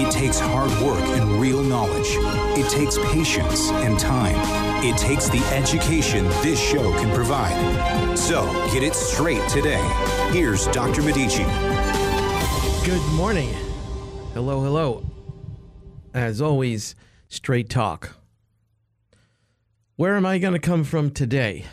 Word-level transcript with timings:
It 0.00 0.12
takes 0.12 0.38
hard 0.38 0.70
work 0.80 1.02
and 1.18 1.40
real 1.40 1.60
knowledge. 1.60 2.06
It 2.56 2.70
takes 2.70 2.96
patience 3.12 3.68
and 3.70 3.98
time. 3.98 4.36
It 4.84 4.96
takes 4.96 5.28
the 5.28 5.40
education 5.52 6.24
this 6.40 6.60
show 6.60 6.92
can 6.92 7.12
provide. 7.12 8.16
So 8.16 8.46
get 8.72 8.84
it 8.84 8.94
straight 8.94 9.42
today. 9.48 9.82
Here's 10.30 10.68
Dr. 10.68 11.02
Medici. 11.02 11.42
Good 12.86 13.02
morning. 13.14 13.52
Hello, 14.34 14.60
hello. 14.60 15.04
As 16.14 16.40
always, 16.40 16.94
straight 17.26 17.68
talk. 17.68 18.16
Where 19.96 20.16
am 20.16 20.24
I 20.24 20.38
going 20.38 20.54
to 20.54 20.60
come 20.60 20.84
from 20.84 21.10
today 21.10 21.64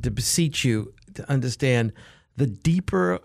to 0.00 0.12
beseech 0.12 0.64
you 0.64 0.94
to 1.14 1.28
understand 1.28 1.92
the 2.36 2.46
deeper 2.46 3.18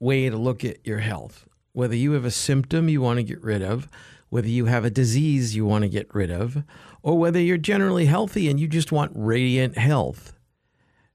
way 0.00 0.28
to 0.28 0.36
look 0.36 0.64
at 0.64 0.84
your 0.84 0.98
health? 0.98 1.46
Whether 1.72 1.96
you 1.96 2.12
have 2.12 2.24
a 2.24 2.30
symptom 2.30 2.88
you 2.88 3.00
want 3.00 3.18
to 3.18 3.22
get 3.22 3.42
rid 3.42 3.62
of, 3.62 3.88
whether 4.28 4.48
you 4.48 4.66
have 4.66 4.84
a 4.84 4.90
disease 4.90 5.54
you 5.54 5.66
want 5.66 5.82
to 5.82 5.88
get 5.88 6.14
rid 6.14 6.30
of, 6.30 6.62
or 7.02 7.18
whether 7.18 7.40
you're 7.40 7.58
generally 7.58 8.06
healthy 8.06 8.48
and 8.48 8.58
you 8.58 8.66
just 8.66 8.92
want 8.92 9.12
radiant 9.14 9.76
health. 9.76 10.34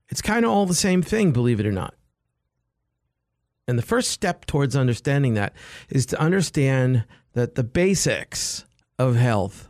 It's 0.09 0.21
kind 0.21 0.45
of 0.45 0.51
all 0.51 0.65
the 0.65 0.73
same 0.73 1.01
thing, 1.01 1.31
believe 1.31 1.59
it 1.59 1.65
or 1.65 1.71
not. 1.71 1.95
And 3.67 3.77
the 3.77 3.83
first 3.83 4.11
step 4.11 4.45
towards 4.45 4.75
understanding 4.75 5.33
that 5.33 5.53
is 5.89 6.05
to 6.07 6.19
understand 6.19 7.05
that 7.33 7.55
the 7.55 7.63
basics 7.63 8.65
of 8.97 9.15
health 9.15 9.69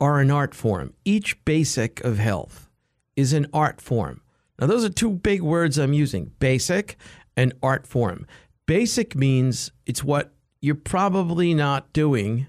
are 0.00 0.20
an 0.20 0.30
art 0.30 0.54
form. 0.54 0.94
Each 1.04 1.44
basic 1.44 2.02
of 2.02 2.18
health 2.18 2.68
is 3.16 3.32
an 3.32 3.46
art 3.52 3.80
form. 3.80 4.22
Now, 4.58 4.66
those 4.66 4.84
are 4.84 4.90
two 4.90 5.10
big 5.10 5.42
words 5.42 5.78
I'm 5.78 5.92
using 5.92 6.32
basic 6.38 6.96
and 7.36 7.52
art 7.62 7.86
form. 7.86 8.26
Basic 8.70 9.16
means 9.16 9.72
it's 9.84 10.04
what 10.04 10.32
you're 10.60 10.76
probably 10.76 11.54
not 11.54 11.92
doing 11.92 12.46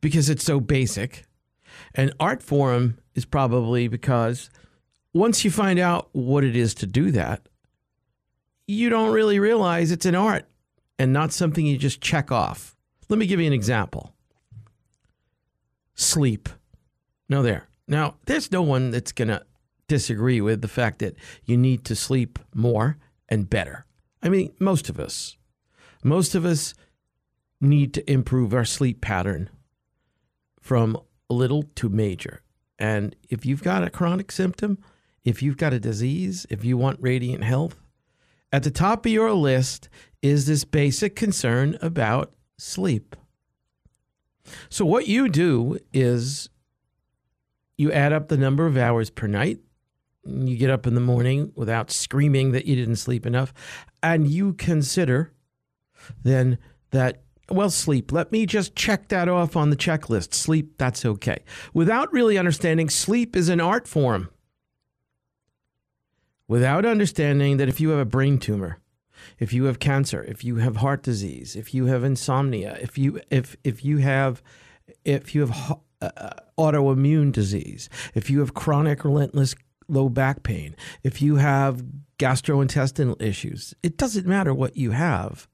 because 0.00 0.30
it's 0.30 0.44
so 0.44 0.60
basic. 0.60 1.24
And 1.92 2.14
art 2.20 2.40
form 2.40 2.98
is 3.16 3.24
probably 3.24 3.88
because 3.88 4.48
once 5.12 5.44
you 5.44 5.50
find 5.50 5.80
out 5.80 6.08
what 6.12 6.44
it 6.44 6.54
is 6.54 6.72
to 6.74 6.86
do 6.86 7.10
that, 7.10 7.48
you 8.68 8.88
don't 8.88 9.12
really 9.12 9.40
realize 9.40 9.90
it's 9.90 10.06
an 10.06 10.14
art 10.14 10.44
and 11.00 11.12
not 11.12 11.32
something 11.32 11.66
you 11.66 11.76
just 11.76 12.00
check 12.00 12.30
off. 12.30 12.76
Let 13.08 13.18
me 13.18 13.26
give 13.26 13.40
you 13.40 13.48
an 13.48 13.52
example 13.52 14.14
sleep. 15.96 16.48
No, 17.28 17.42
there. 17.42 17.66
Now, 17.88 18.14
there's 18.26 18.52
no 18.52 18.62
one 18.62 18.92
that's 18.92 19.10
going 19.10 19.28
to 19.34 19.42
disagree 19.88 20.40
with 20.40 20.62
the 20.62 20.68
fact 20.68 21.00
that 21.00 21.16
you 21.44 21.56
need 21.56 21.84
to 21.86 21.96
sleep 21.96 22.38
more 22.54 22.98
and 23.28 23.50
better. 23.50 23.84
I 24.22 24.28
mean, 24.28 24.52
most 24.60 24.88
of 24.88 25.00
us. 25.00 25.36
Most 26.06 26.36
of 26.36 26.44
us 26.44 26.72
need 27.60 27.92
to 27.94 28.08
improve 28.08 28.54
our 28.54 28.64
sleep 28.64 29.00
pattern 29.00 29.50
from 30.60 30.96
little 31.28 31.64
to 31.74 31.88
major. 31.88 32.42
And 32.78 33.16
if 33.28 33.44
you've 33.44 33.64
got 33.64 33.82
a 33.82 33.90
chronic 33.90 34.30
symptom, 34.30 34.78
if 35.24 35.42
you've 35.42 35.56
got 35.56 35.72
a 35.72 35.80
disease, 35.80 36.46
if 36.48 36.64
you 36.64 36.76
want 36.76 37.02
radiant 37.02 37.42
health, 37.42 37.80
at 38.52 38.62
the 38.62 38.70
top 38.70 39.04
of 39.04 39.10
your 39.10 39.32
list 39.32 39.88
is 40.22 40.46
this 40.46 40.64
basic 40.64 41.16
concern 41.16 41.76
about 41.82 42.32
sleep. 42.56 43.16
So, 44.68 44.86
what 44.86 45.08
you 45.08 45.28
do 45.28 45.76
is 45.92 46.50
you 47.76 47.90
add 47.90 48.12
up 48.12 48.28
the 48.28 48.36
number 48.36 48.64
of 48.66 48.76
hours 48.76 49.10
per 49.10 49.26
night. 49.26 49.58
You 50.24 50.56
get 50.56 50.70
up 50.70 50.86
in 50.86 50.94
the 50.94 51.00
morning 51.00 51.50
without 51.56 51.90
screaming 51.90 52.52
that 52.52 52.66
you 52.66 52.76
didn't 52.76 52.96
sleep 52.96 53.26
enough. 53.26 53.52
And 54.04 54.28
you 54.28 54.52
consider 54.52 55.32
then 56.22 56.58
that, 56.90 57.22
well, 57.50 57.70
sleep, 57.70 58.12
let 58.12 58.32
me 58.32 58.46
just 58.46 58.74
check 58.74 59.08
that 59.08 59.28
off 59.28 59.56
on 59.56 59.70
the 59.70 59.76
checklist. 59.76 60.34
Sleep, 60.34 60.78
that's 60.78 61.04
okay. 61.04 61.38
Without 61.72 62.12
really 62.12 62.38
understanding, 62.38 62.88
sleep 62.88 63.36
is 63.36 63.48
an 63.48 63.60
art 63.60 63.86
form. 63.86 64.28
Without 66.48 66.84
understanding 66.84 67.56
that 67.56 67.68
if 67.68 67.80
you 67.80 67.90
have 67.90 67.98
a 67.98 68.04
brain 68.04 68.38
tumor, 68.38 68.78
if 69.38 69.52
you 69.52 69.64
have 69.64 69.78
cancer, 69.78 70.22
if 70.22 70.44
you 70.44 70.56
have 70.56 70.76
heart 70.76 71.02
disease, 71.02 71.56
if 71.56 71.74
you 71.74 71.86
have 71.86 72.04
insomnia, 72.04 72.78
if 72.80 72.96
you 72.96 73.20
if 73.30 73.56
if 73.64 73.84
you 73.84 73.98
have 73.98 74.42
if 75.04 75.34
you 75.34 75.40
have 75.46 75.78
uh, 76.00 76.30
autoimmune 76.58 77.32
disease, 77.32 77.88
if 78.14 78.30
you 78.30 78.40
have 78.40 78.54
chronic 78.54 79.04
relentless 79.04 79.54
low 79.88 80.08
back 80.08 80.42
pain, 80.42 80.76
if 81.02 81.20
you 81.20 81.36
have 81.36 81.84
gastrointestinal 82.18 83.20
issues, 83.20 83.74
it 83.82 83.96
doesn't 83.96 84.26
matter 84.26 84.54
what 84.54 84.76
you 84.76 84.92
have. 84.92 85.48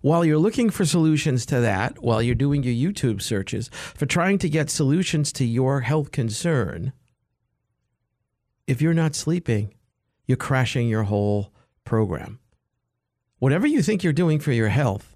While 0.00 0.24
you're 0.24 0.38
looking 0.38 0.70
for 0.70 0.84
solutions 0.84 1.46
to 1.46 1.60
that, 1.60 2.02
while 2.02 2.22
you're 2.22 2.34
doing 2.34 2.62
your 2.62 2.92
YouTube 2.92 3.22
searches 3.22 3.68
for 3.94 4.06
trying 4.06 4.38
to 4.38 4.48
get 4.48 4.70
solutions 4.70 5.32
to 5.34 5.44
your 5.44 5.80
health 5.80 6.10
concern, 6.10 6.92
if 8.66 8.80
you're 8.80 8.94
not 8.94 9.14
sleeping, 9.14 9.74
you're 10.26 10.36
crashing 10.36 10.88
your 10.88 11.04
whole 11.04 11.52
program. 11.84 12.38
Whatever 13.38 13.66
you 13.66 13.82
think 13.82 14.02
you're 14.02 14.12
doing 14.12 14.40
for 14.40 14.52
your 14.52 14.68
health, 14.68 15.14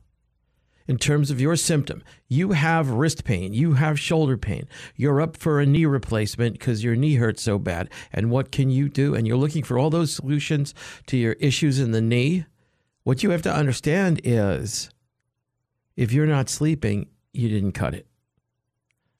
in 0.88 0.96
terms 0.96 1.30
of 1.30 1.40
your 1.40 1.54
symptom. 1.54 2.02
You 2.26 2.52
have 2.52 2.90
wrist 2.90 3.24
pain, 3.24 3.52
you 3.52 3.74
have 3.74 4.00
shoulder 4.00 4.36
pain, 4.36 4.66
you're 4.96 5.20
up 5.20 5.36
for 5.36 5.60
a 5.60 5.66
knee 5.66 5.84
replacement 5.84 6.58
because 6.58 6.82
your 6.82 6.96
knee 6.96 7.16
hurts 7.16 7.42
so 7.42 7.58
bad. 7.58 7.90
And 8.12 8.30
what 8.30 8.50
can 8.50 8.70
you 8.70 8.88
do? 8.88 9.14
And 9.14 9.26
you're 9.26 9.36
looking 9.36 9.62
for 9.62 9.78
all 9.78 9.90
those 9.90 10.14
solutions 10.14 10.74
to 11.06 11.16
your 11.16 11.34
issues 11.34 11.78
in 11.78 11.92
the 11.92 12.00
knee. 12.00 12.46
What 13.04 13.22
you 13.22 13.30
have 13.30 13.42
to 13.42 13.54
understand 13.54 14.20
is 14.24 14.90
if 15.96 16.12
you're 16.12 16.26
not 16.26 16.48
sleeping, 16.48 17.08
you 17.32 17.48
didn't 17.48 17.72
cut 17.72 17.94
it. 17.94 18.06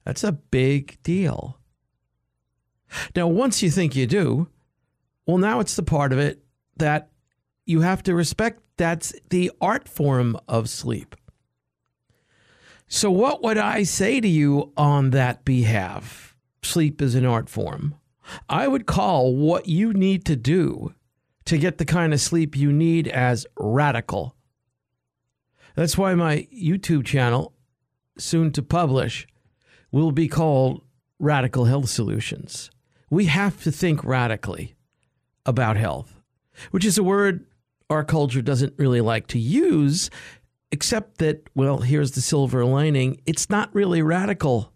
That's 0.05 0.25
a 0.25 0.33
big 0.33 1.03
deal. 1.03 1.59
Now, 3.15 3.27
once 3.27 3.63
you 3.63 3.71
think 3.71 3.95
you 3.95 4.07
do, 4.07 4.49
well, 5.27 5.39
now 5.39 5.61
it's 5.61 5.77
the 5.77 5.83
part 5.83 6.13
of 6.13 6.19
it 6.19 6.43
that 6.77 7.11
you 7.67 7.83
have 7.83 8.03
to 8.05 8.15
respect 8.15 8.63
that's 8.79 9.13
the 9.29 9.51
art 9.61 9.89
form 9.89 10.39
of 10.49 10.71
sleep. 10.71 11.15
So, 12.87 13.11
what 13.11 13.43
would 13.43 13.59
I 13.59 13.83
say 13.83 14.21
to 14.21 14.29
you 14.29 14.73
on 14.77 15.11
that 15.11 15.45
behalf? 15.45 16.35
Sleep 16.63 17.03
is 17.03 17.15
an 17.15 17.27
art 17.27 17.51
form. 17.51 17.97
I 18.49 18.67
would 18.67 18.87
call 18.87 19.35
what 19.35 19.69
you 19.69 19.93
need 19.93 20.25
to 20.27 20.37
do 20.37 20.95
to 21.49 21.59
get 21.59 21.79
the 21.79 21.85
kind 21.85 22.13
of 22.13 22.21
sleep 22.21 22.57
you 22.57 22.73
need 22.73 23.09
as 23.09 23.47
radical. 23.59 24.35
That's 25.75 25.99
why 25.99 26.15
my 26.15 26.47
YouTube 26.55 27.05
channel, 27.05 27.53
soon 28.19 28.53
to 28.53 28.63
publish, 28.63 29.27
will 29.91 30.13
be 30.13 30.29
called 30.29 30.83
Radical 31.19 31.65
Health 31.67 31.89
Solutions. 31.89 32.71
We 33.11 33.27
have 33.27 33.63
to 33.63 33.73
think 33.73 34.05
radically 34.05 34.75
about 35.47 35.77
health, 35.77 36.21
which 36.71 36.85
is 36.85 36.99
a 36.99 37.03
word 37.03 37.45
our 37.91 38.05
culture 38.05 38.43
doesn't 38.43 38.75
really 38.77 39.01
like 39.01 39.27
to 39.29 39.39
use 39.39 40.11
Except 40.71 41.19
that, 41.19 41.49
well, 41.55 41.79
here's 41.79 42.11
the 42.13 42.21
silver 42.21 42.65
lining 42.65 43.21
it's 43.25 43.49
not 43.49 43.75
really 43.75 44.03
radical 44.03 44.73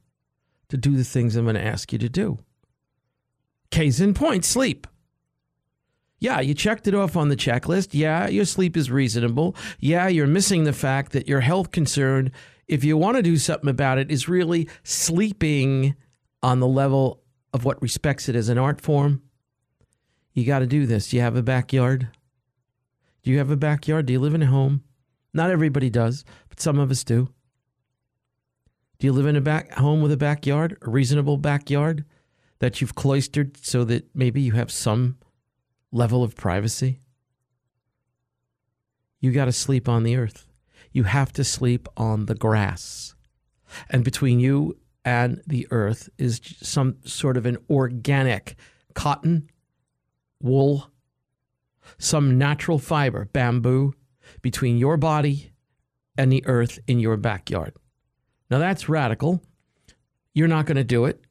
to 0.69 0.76
do 0.76 0.96
the 0.96 1.05
things 1.05 1.37
I'm 1.37 1.44
going 1.44 1.55
to 1.55 1.64
ask 1.64 1.93
you 1.93 1.99
to 1.99 2.08
do. 2.08 2.38
Case 3.70 4.00
in 4.00 4.14
point 4.14 4.44
sleep. 4.44 4.87
Yeah, 6.22 6.38
you 6.38 6.54
checked 6.54 6.86
it 6.86 6.94
off 6.94 7.16
on 7.16 7.30
the 7.30 7.36
checklist. 7.36 7.88
Yeah, 7.90 8.28
your 8.28 8.44
sleep 8.44 8.76
is 8.76 8.92
reasonable. 8.92 9.56
Yeah, 9.80 10.06
you're 10.06 10.28
missing 10.28 10.62
the 10.62 10.72
fact 10.72 11.10
that 11.12 11.26
your 11.26 11.40
health 11.40 11.72
concern, 11.72 12.30
if 12.69 12.84
you 12.84 12.96
want 12.96 13.16
to 13.16 13.24
do 13.24 13.36
something 13.36 13.69
about 13.69 13.98
it, 13.98 14.08
is 14.08 14.28
really 14.28 14.69
sleeping 14.84 15.96
on 16.40 16.60
the 16.60 16.66
level 16.69 17.24
of 17.52 17.64
what 17.64 17.82
respects 17.82 18.28
it 18.28 18.36
as 18.36 18.48
an 18.48 18.56
art 18.56 18.80
form. 18.80 19.20
You 20.32 20.44
got 20.44 20.60
to 20.60 20.66
do 20.69 20.86
this. 20.86 21.12
You 21.12 21.20
have 21.22 21.34
a 21.34 21.42
backyard? 21.42 22.06
Do 23.24 23.32
you 23.32 23.38
have 23.38 23.50
a 23.50 23.56
backyard? 23.56 24.06
Do 24.06 24.12
you 24.12 24.20
live 24.20 24.34
in 24.34 24.42
a 24.42 24.46
home? 24.46 24.84
Not 25.34 25.50
everybody 25.50 25.90
does, 25.90 26.24
but 26.48 26.60
some 26.60 26.78
of 26.78 26.92
us 26.92 27.02
do. 27.02 27.30
Do 29.00 29.08
you 29.08 29.12
live 29.12 29.26
in 29.26 29.34
a 29.34 29.40
back 29.40 29.72
home 29.72 30.02
with 30.02 30.12
a 30.12 30.16
backyard, 30.16 30.78
a 30.82 30.88
reasonable 30.88 31.36
backyard 31.36 32.04
that 32.60 32.80
you've 32.80 32.94
cloistered 32.94 33.56
so 33.56 33.82
that 33.82 34.14
maybe 34.14 34.40
you 34.40 34.52
have 34.52 34.70
some 34.70 35.16
level 35.93 36.25
of 36.25 36.35
privacy? 36.35 37.00
You 39.21 39.31
got 39.31 39.44
to 39.44 39.53
sleep 39.53 39.89
on 39.89 40.03
the 40.03 40.17
earth. 40.17 40.49
You 40.91 41.05
have 41.05 41.33
to 41.35 41.44
sleep 41.44 41.89
on 41.97 42.27
the 42.27 42.35
grass. 42.35 43.15
And 43.89 44.05
between 44.05 44.41
you 44.41 44.77
and 45.05 45.41
the 45.47 45.67
earth 45.71 46.09
is 46.19 46.41
some 46.61 46.97
sort 47.05 47.37
of 47.37 47.47
an 47.47 47.59
organic 47.71 48.56
cotton, 48.94 49.49
wool, 50.41 50.91
some 51.99 52.37
natural 52.37 52.79
fiber, 52.79 53.27
bamboo, 53.33 53.94
between 54.41 54.77
your 54.77 54.97
body 54.97 55.53
and 56.17 56.31
the 56.31 56.44
earth 56.47 56.79
in 56.87 56.99
your 56.99 57.17
backyard. 57.17 57.75
Now 58.50 58.59
that's 58.59 58.89
radical. 58.89 59.43
You're 60.35 60.49
not 60.49 60.67
going 60.67 60.77
to 60.77 60.85
do 60.85 61.05
it. 61.06 61.23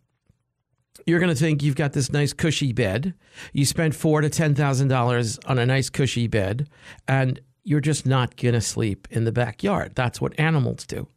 You're 1.05 1.19
going 1.19 1.33
to 1.33 1.39
think 1.39 1.63
you've 1.63 1.75
got 1.75 1.93
this 1.93 2.11
nice 2.11 2.33
cushy 2.33 2.73
bed. 2.73 3.13
You 3.53 3.65
spent 3.65 3.95
four 3.95 4.21
to 4.21 4.29
ten 4.29 4.55
thousand 4.55 4.89
dollars 4.89 5.39
on 5.45 5.57
a 5.57 5.65
nice 5.65 5.89
cushy 5.89 6.27
bed, 6.27 6.69
and 7.07 7.39
you're 7.63 7.81
just 7.81 8.05
not 8.05 8.35
going 8.37 8.53
to 8.53 8.61
sleep 8.61 9.07
in 9.11 9.23
the 9.23 9.31
backyard. 9.31 9.93
That's 9.95 10.21
what 10.21 10.39
animals 10.39 10.85
do. 10.85 11.07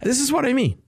And 0.00 0.08
this 0.10 0.20
is 0.20 0.32
what 0.32 0.46
I 0.46 0.52
mean. 0.52 0.80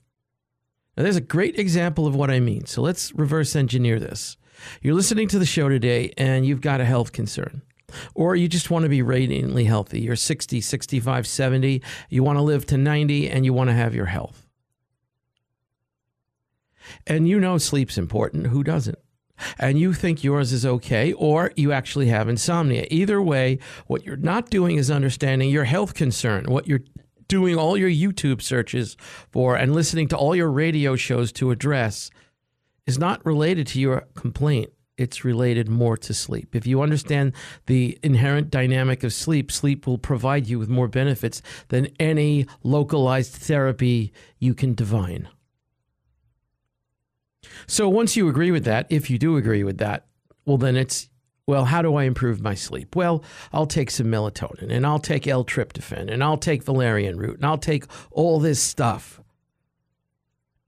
Now, 0.95 1.03
there's 1.03 1.15
a 1.15 1.21
great 1.21 1.57
example 1.57 2.07
of 2.07 2.15
what 2.15 2.29
I 2.29 2.39
mean. 2.39 2.65
So 2.65 2.81
let's 2.81 3.13
reverse 3.13 3.55
engineer 3.55 3.99
this. 3.99 4.37
You're 4.81 4.95
listening 4.95 5.27
to 5.29 5.39
the 5.39 5.45
show 5.45 5.69
today, 5.69 6.13
and 6.17 6.45
you've 6.45 6.61
got 6.61 6.81
a 6.81 6.85
health 6.85 7.11
concern 7.11 7.61
or 8.15 8.35
you 8.35 8.47
just 8.47 8.69
want 8.69 8.83
to 8.83 8.89
be 8.89 9.01
radiantly 9.01 9.65
healthy. 9.65 10.01
You're 10.01 10.15
60, 10.15 10.61
65, 10.61 11.27
70, 11.27 11.81
you 12.09 12.23
want 12.23 12.37
to 12.37 12.43
live 12.43 12.65
to 12.67 12.77
90, 12.77 13.29
and 13.29 13.45
you 13.45 13.53
want 13.53 13.69
to 13.69 13.73
have 13.73 13.95
your 13.95 14.05
health. 14.05 14.48
And 17.07 17.27
you 17.27 17.39
know 17.39 17.57
sleep's 17.57 17.97
important. 17.97 18.47
Who 18.47 18.63
doesn't? 18.63 18.99
And 19.57 19.79
you 19.79 19.93
think 19.93 20.23
yours 20.23 20.51
is 20.51 20.65
okay, 20.65 21.13
or 21.13 21.53
you 21.55 21.71
actually 21.71 22.07
have 22.07 22.27
insomnia. 22.27 22.85
Either 22.91 23.21
way, 23.21 23.59
what 23.87 24.05
you're 24.05 24.17
not 24.17 24.49
doing 24.49 24.75
is 24.75 24.91
understanding 24.91 25.49
your 25.49 25.63
health 25.63 25.93
concern. 25.93 26.45
What 26.49 26.67
you're 26.67 26.81
doing 27.27 27.55
all 27.55 27.77
your 27.77 27.89
YouTube 27.89 28.41
searches 28.41 28.97
for 29.31 29.55
and 29.55 29.73
listening 29.73 30.07
to 30.09 30.17
all 30.17 30.35
your 30.35 30.51
radio 30.51 30.95
shows 30.95 31.31
to 31.33 31.51
address 31.51 32.09
is 32.85 32.97
not 32.97 33.25
related 33.25 33.67
to 33.67 33.79
your 33.79 34.07
complaint 34.15 34.71
it's 34.99 35.23
related 35.23 35.69
more 35.69 35.95
to 35.95 36.13
sleep. 36.13 36.55
If 36.55 36.67
you 36.67 36.81
understand 36.81 37.31
the 37.67 37.97
inherent 38.03 38.51
dynamic 38.51 39.03
of 39.05 39.13
sleep, 39.13 39.49
sleep 39.49 39.87
will 39.87 39.97
provide 39.97 40.47
you 40.47 40.59
with 40.59 40.67
more 40.67 40.89
benefits 40.89 41.41
than 41.69 41.87
any 41.99 42.45
localized 42.63 43.31
therapy 43.31 44.11
you 44.39 44.53
can 44.53 44.73
divine. 44.73 45.29
So 47.67 47.87
once 47.87 48.15
you 48.15 48.27
agree 48.27 48.51
with 48.51 48.65
that, 48.65 48.87
if 48.89 49.09
you 49.09 49.17
do 49.17 49.37
agree 49.37 49.63
with 49.63 49.77
that, 49.77 50.05
well, 50.45 50.57
then 50.57 50.75
it's 50.75 51.09
well, 51.49 51.65
how 51.65 51.81
do 51.81 51.95
I 51.95 52.03
improve 52.03 52.41
my 52.41 52.53
sleep? 52.53 52.95
Well, 52.95 53.23
I'll 53.51 53.65
take 53.65 53.89
some 53.89 54.05
melatonin 54.05 54.71
and 54.71 54.85
I'll 54.85 54.99
take 54.99 55.25
L-tryptophan 55.25 56.11
and 56.11 56.23
I'll 56.23 56.37
take 56.37 56.61
valerian 56.61 57.17
root 57.17 57.37
and 57.37 57.45
I'll 57.45 57.57
take 57.57 57.85
all 58.11 58.39
this 58.39 58.61
stuff. 58.61 59.19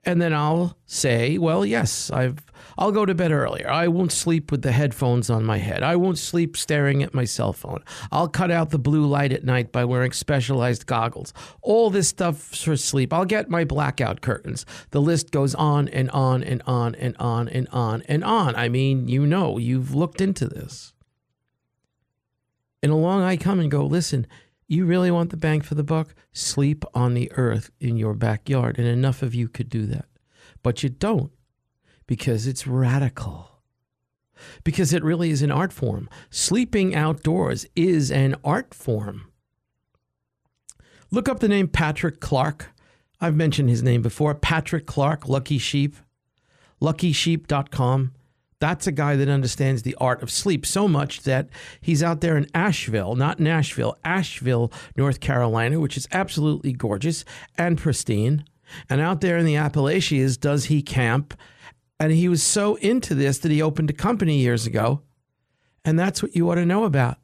And 0.03 0.19
then 0.19 0.33
I'll 0.33 0.77
say, 0.88 1.38
well, 1.38 1.63
yes, 1.65 2.09
I've 2.09 2.39
I'll 2.77 2.92
go 2.92 3.06
to 3.06 3.13
bed 3.13 3.31
earlier. 3.31 3.69
I 3.69 3.88
won't 3.88 4.12
sleep 4.12 4.51
with 4.51 4.63
the 4.63 4.71
headphones 4.71 5.30
on 5.30 5.44
my 5.44 5.57
head. 5.57 5.83
I 5.83 5.95
won't 5.95 6.18
sleep 6.18 6.57
staring 6.57 7.03
at 7.03 7.13
my 7.13 7.25
cell 7.25 7.53
phone. 7.53 7.83
I'll 8.12 8.27
cut 8.27 8.50
out 8.50 8.71
the 8.71 8.80
blue 8.80 9.06
light 9.06 9.31
at 9.31 9.44
night 9.44 9.71
by 9.71 9.86
wearing 9.86 10.12
specialized 10.12 10.88
goggles. 10.88 11.33
All 11.62 11.89
this 11.89 12.07
stuff 12.07 12.39
for 12.39 12.75
sleep. 12.75 13.13
I'll 13.13 13.25
get 13.25 13.50
my 13.50 13.63
blackout 13.63 14.21
curtains. 14.21 14.65
The 14.92 15.01
list 15.01 15.31
goes 15.31 15.53
on 15.53 15.88
and 15.89 16.09
on 16.12 16.44
and 16.44 16.63
on 16.65 16.95
and 16.95 17.15
on 17.18 17.47
and 17.50 17.68
on 17.69 18.01
and 18.07 18.24
on. 18.24 18.56
I 18.56 18.69
mean, 18.69 19.07
you 19.07 19.27
know, 19.27 19.57
you've 19.57 19.94
looked 19.94 20.21
into 20.21 20.47
this. 20.47 20.94
And 22.81 22.92
along 22.92 23.21
I 23.21 23.38
come 23.38 23.59
and 23.59 23.69
go, 23.69 23.86
listen, 23.86 24.25
you 24.71 24.85
really 24.85 25.12
want 25.12 25.31
the 25.31 25.38
bang 25.38 25.59
for 25.59 25.75
the 25.75 25.83
buck? 25.83 26.15
Sleep 26.31 26.85
on 26.94 27.13
the 27.13 27.29
earth 27.33 27.71
in 27.81 27.97
your 27.97 28.13
backyard. 28.13 28.77
And 28.79 28.88
enough 28.88 29.21
of 29.21 29.35
you 29.35 29.50
could 29.50 29.69
do 29.69 29.85
that. 29.88 30.06
But 30.63 30.81
you 30.81 30.88
don't 30.88 31.31
because 32.07 32.47
it's 32.47 32.65
radical. 32.65 33.50
Because 34.63 34.94
it 34.94 35.03
really 35.03 35.29
is 35.29 35.41
an 35.41 35.51
art 35.51 35.73
form. 35.73 36.09
Sleeping 36.29 36.95
outdoors 36.95 37.65
is 37.75 38.12
an 38.12 38.35
art 38.45 38.73
form. 38.73 39.29
Look 41.12 41.27
up 41.27 41.41
the 41.41 41.50
name 41.50 41.68
Patrick 41.68 42.21
Clark. 42.21 42.71
I've 43.19 43.35
mentioned 43.35 43.69
his 43.69 43.83
name 43.83 44.01
before. 44.01 44.33
Patrick 44.33 44.85
Clark, 44.85 45.27
Lucky 45.27 45.57
Sheep, 45.57 45.97
luckysheep.com. 46.81 48.13
That's 48.61 48.87
a 48.87 48.93
guy 48.93 49.17
that 49.17 49.27
understands 49.27 49.81
the 49.81 49.95
art 49.95 50.23
of 50.23 50.31
sleep 50.31 50.65
so 50.65 50.87
much 50.87 51.23
that 51.23 51.49
he's 51.81 52.01
out 52.01 52.21
there 52.21 52.37
in 52.37 52.47
Asheville, 52.53 53.15
not 53.15 53.41
Nashville, 53.41 53.97
Asheville, 54.05 54.71
North 54.95 55.19
Carolina, 55.19 55.81
which 55.81 55.97
is 55.97 56.07
absolutely 56.13 56.71
gorgeous 56.71 57.25
and 57.57 57.77
pristine. 57.77 58.45
And 58.89 59.01
out 59.01 59.19
there 59.19 59.37
in 59.37 59.45
the 59.45 59.57
Appalachians, 59.57 60.37
does 60.37 60.65
he 60.65 60.81
camp 60.81 61.33
and 62.01 62.11
he 62.11 62.27
was 62.27 62.41
so 62.41 62.75
into 62.77 63.13
this 63.13 63.37
that 63.37 63.51
he 63.51 63.61
opened 63.61 63.91
a 63.91 63.93
company 63.93 64.39
years 64.39 64.65
ago. 64.65 65.03
And 65.85 65.99
that's 65.99 66.23
what 66.23 66.35
you 66.35 66.49
ought 66.49 66.55
to 66.55 66.65
know 66.65 66.83
about. 66.83 67.17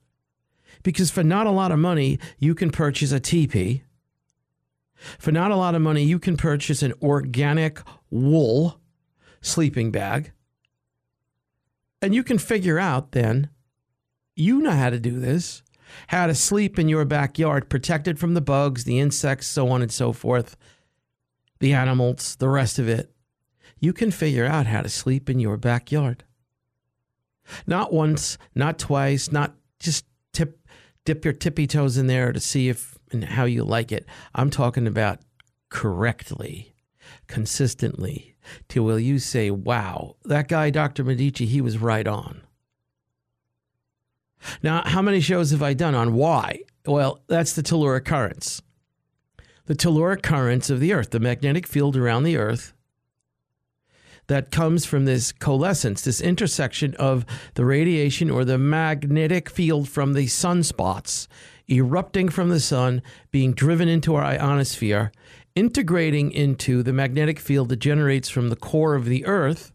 Because 0.84 1.10
for 1.10 1.24
not 1.24 1.48
a 1.48 1.52
lot 1.52 1.72
of 1.72 1.80
money, 1.80 2.20
you 2.38 2.54
can 2.54 2.70
purchase 2.70 3.12
a 3.12 3.20
teepee. 3.20 3.82
For 5.18 5.32
not 5.32 5.50
a 5.50 5.56
lot 5.56 5.74
of 5.74 5.82
money, 5.82 6.04
you 6.04 6.20
can 6.20 6.38
purchase 6.38 6.84
an 6.84 6.94
organic 7.02 7.80
wool 8.12 8.80
sleeping 9.42 9.90
bag. 9.90 10.32
And 12.08 12.16
you 12.16 12.24
can 12.24 12.38
figure 12.38 12.80
out 12.80 13.12
then, 13.12 13.50
you 14.36 14.62
know 14.62 14.72
how 14.72 14.90
to 14.90 15.00
do 15.00 15.20
this, 15.20 15.62
how 16.08 16.28
to 16.28 16.34
sleep 16.34 16.80
in 16.80 16.88
your 16.88 17.06
backyard, 17.06 17.70
protected 17.70 18.18
from 18.18 18.34
the 18.34 18.42
bugs, 18.42 18.86
the 18.86 19.00
insects, 19.00 19.48
so 19.48 19.68
on 19.68 19.82
and 19.82 19.92
so 19.92 20.14
forth, 20.14 20.56
the 21.60 21.74
animals, 21.74 22.36
the 22.38 22.50
rest 22.50 22.80
of 22.80 22.88
it 22.88 23.12
you 23.80 23.94
can 23.94 24.12
figure 24.12 24.46
out 24.46 24.66
how 24.66 24.82
to 24.82 24.90
sleep 24.90 25.30
in 25.30 25.40
your 25.40 25.58
backyard. 25.58 26.24
Not 27.66 27.94
once, 27.94 28.38
not 28.56 28.80
twice, 28.80 29.32
not 29.32 29.56
just 29.80 30.06
tip, 30.34 30.60
dip 31.06 31.24
your 31.24 31.34
tippy 31.34 31.68
toes 31.68 31.98
in 31.98 32.08
there 32.08 32.34
to 32.34 32.40
see 32.40 32.70
if 32.70 32.98
and 33.12 33.24
how 33.24 33.46
you 33.46 33.64
like 33.64 33.92
it. 33.92 34.06
I'm 34.36 34.50
talking 34.50 34.88
about 34.88 35.20
correctly, 35.70 36.76
consistently, 37.28 38.36
till 38.68 38.84
will 38.84 39.00
you 39.00 39.20
say, 39.20 39.52
wow, 39.52 40.16
that 40.26 40.48
guy, 40.48 40.70
Dr. 40.70 41.04
Medici, 41.04 41.46
he 41.46 41.62
was 41.62 41.78
right 41.78 42.08
on. 42.08 42.42
Now, 44.62 44.84
how 44.86 45.02
many 45.02 45.20
shows 45.20 45.52
have 45.52 45.64
I 45.64 45.74
done 45.74 45.96
on 45.96 46.14
why? 46.14 46.62
Well, 46.86 47.22
that's 47.28 47.54
the 47.54 47.64
telluric 47.64 48.06
currents. 48.06 48.62
The 49.66 49.76
telluric 49.76 50.22
currents 50.22 50.70
of 50.70 50.80
the 50.80 50.94
Earth, 50.94 51.10
the 51.10 51.20
magnetic 51.20 51.68
field 51.68 51.98
around 51.98 52.24
the 52.24 52.38
Earth, 52.38 52.74
that 54.28 54.52
comes 54.52 54.86
from 54.86 55.06
this 55.06 55.32
coalescence, 55.32 56.02
this 56.02 56.22
intersection 56.22 56.96
of 56.96 57.26
the 57.56 57.66
radiation 57.66 58.30
or 58.30 58.46
the 58.46 58.58
magnetic 58.58 59.50
field 59.50 59.90
from 59.90 60.14
the 60.14 60.26
sunspots 60.26 61.28
erupting 61.70 62.30
from 62.30 62.50
the 62.50 62.60
sun, 62.60 63.02
being 63.32 63.54
driven 63.54 63.88
into 63.88 64.16
our 64.16 64.24
ionosphere, 64.24 65.12
integrating 65.58 66.32
into 66.32 66.84
the 66.84 66.94
magnetic 66.94 67.40
field 67.40 67.70
that 67.70 67.78
generates 67.78 68.30
from 68.30 68.50
the 68.50 68.56
core 68.56 68.94
of 68.94 69.06
the 69.06 69.26
Earth, 69.26 69.72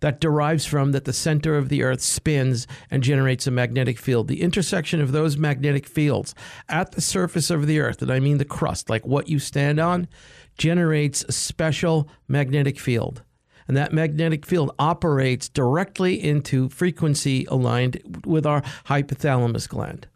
that 0.00 0.20
derives 0.20 0.66
from 0.66 0.92
that 0.92 1.06
the 1.06 1.12
center 1.12 1.56
of 1.56 1.70
the 1.70 1.82
Earth 1.82 2.02
spins 2.02 2.66
and 2.90 3.02
generates 3.02 3.46
a 3.46 3.50
magnetic 3.50 3.98
field. 3.98 4.28
The 4.28 4.42
intersection 4.42 5.00
of 5.00 5.12
those 5.12 5.38
magnetic 5.38 5.86
fields 5.86 6.34
at 6.68 6.92
the 6.92 7.00
surface 7.00 7.48
of 7.48 7.66
the 7.66 7.80
Earth, 7.80 8.02
and 8.02 8.10
I 8.10 8.20
mean 8.20 8.36
the 8.36 8.44
crust, 8.44 8.90
like 8.90 9.06
what 9.06 9.26
you 9.26 9.38
stand 9.38 9.80
on, 9.80 10.06
generates 10.58 11.24
a 11.24 11.32
special 11.32 12.10
magnetic 12.28 12.78
field 12.78 13.22
and 13.68 13.76
that 13.76 13.92
magnetic 13.92 14.46
field 14.46 14.70
operates 14.78 15.48
directly 15.48 16.22
into 16.22 16.68
frequency 16.68 17.46
aligned 17.46 18.20
with 18.24 18.46
our 18.46 18.62
hypothalamus 18.86 19.68
gland. 19.68 20.06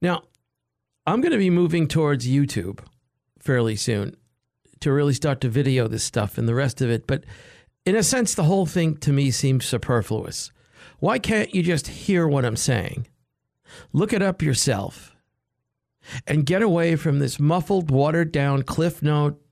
Now, 0.00 0.22
I'm 1.10 1.20
going 1.20 1.32
to 1.32 1.38
be 1.38 1.50
moving 1.50 1.88
towards 1.88 2.28
YouTube 2.28 2.78
fairly 3.40 3.74
soon 3.74 4.14
to 4.78 4.92
really 4.92 5.12
start 5.12 5.40
to 5.40 5.48
video 5.48 5.88
this 5.88 6.04
stuff 6.04 6.38
and 6.38 6.46
the 6.46 6.54
rest 6.54 6.80
of 6.80 6.88
it, 6.88 7.08
but 7.08 7.24
in 7.84 7.96
a 7.96 8.02
sense, 8.04 8.32
the 8.32 8.44
whole 8.44 8.64
thing 8.64 8.96
to 8.98 9.12
me 9.12 9.32
seems 9.32 9.64
superfluous. 9.64 10.52
Why 11.00 11.18
can't 11.18 11.52
you 11.52 11.64
just 11.64 11.88
hear 11.88 12.28
what 12.28 12.44
I'm 12.44 12.54
saying? 12.54 13.08
Look 13.92 14.12
it 14.12 14.22
up 14.22 14.40
yourself 14.40 15.16
and 16.28 16.46
get 16.46 16.62
away 16.62 16.94
from 16.94 17.18
this 17.18 17.40
muffled, 17.40 17.90
watered 17.90 18.30
down 18.30 18.62
cliff 18.62 19.02
note 19.02 19.42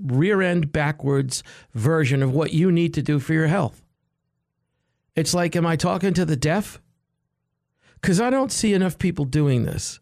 rear 0.00 0.40
end 0.40 0.72
backwards 0.72 1.42
version 1.74 2.22
of 2.22 2.32
what 2.32 2.54
you 2.54 2.72
need 2.72 2.94
to 2.94 3.02
do 3.02 3.18
for 3.18 3.34
your 3.34 3.48
health. 3.48 3.82
It's 5.14 5.34
like, 5.34 5.54
am 5.54 5.66
I 5.66 5.76
talking 5.76 6.14
to 6.14 6.24
the 6.24 6.36
deaf? 6.36 6.80
Because 8.00 8.18
I 8.18 8.30
don't 8.30 8.50
see 8.50 8.72
enough 8.72 8.96
people 8.96 9.26
doing 9.26 9.66
this. 9.66 10.00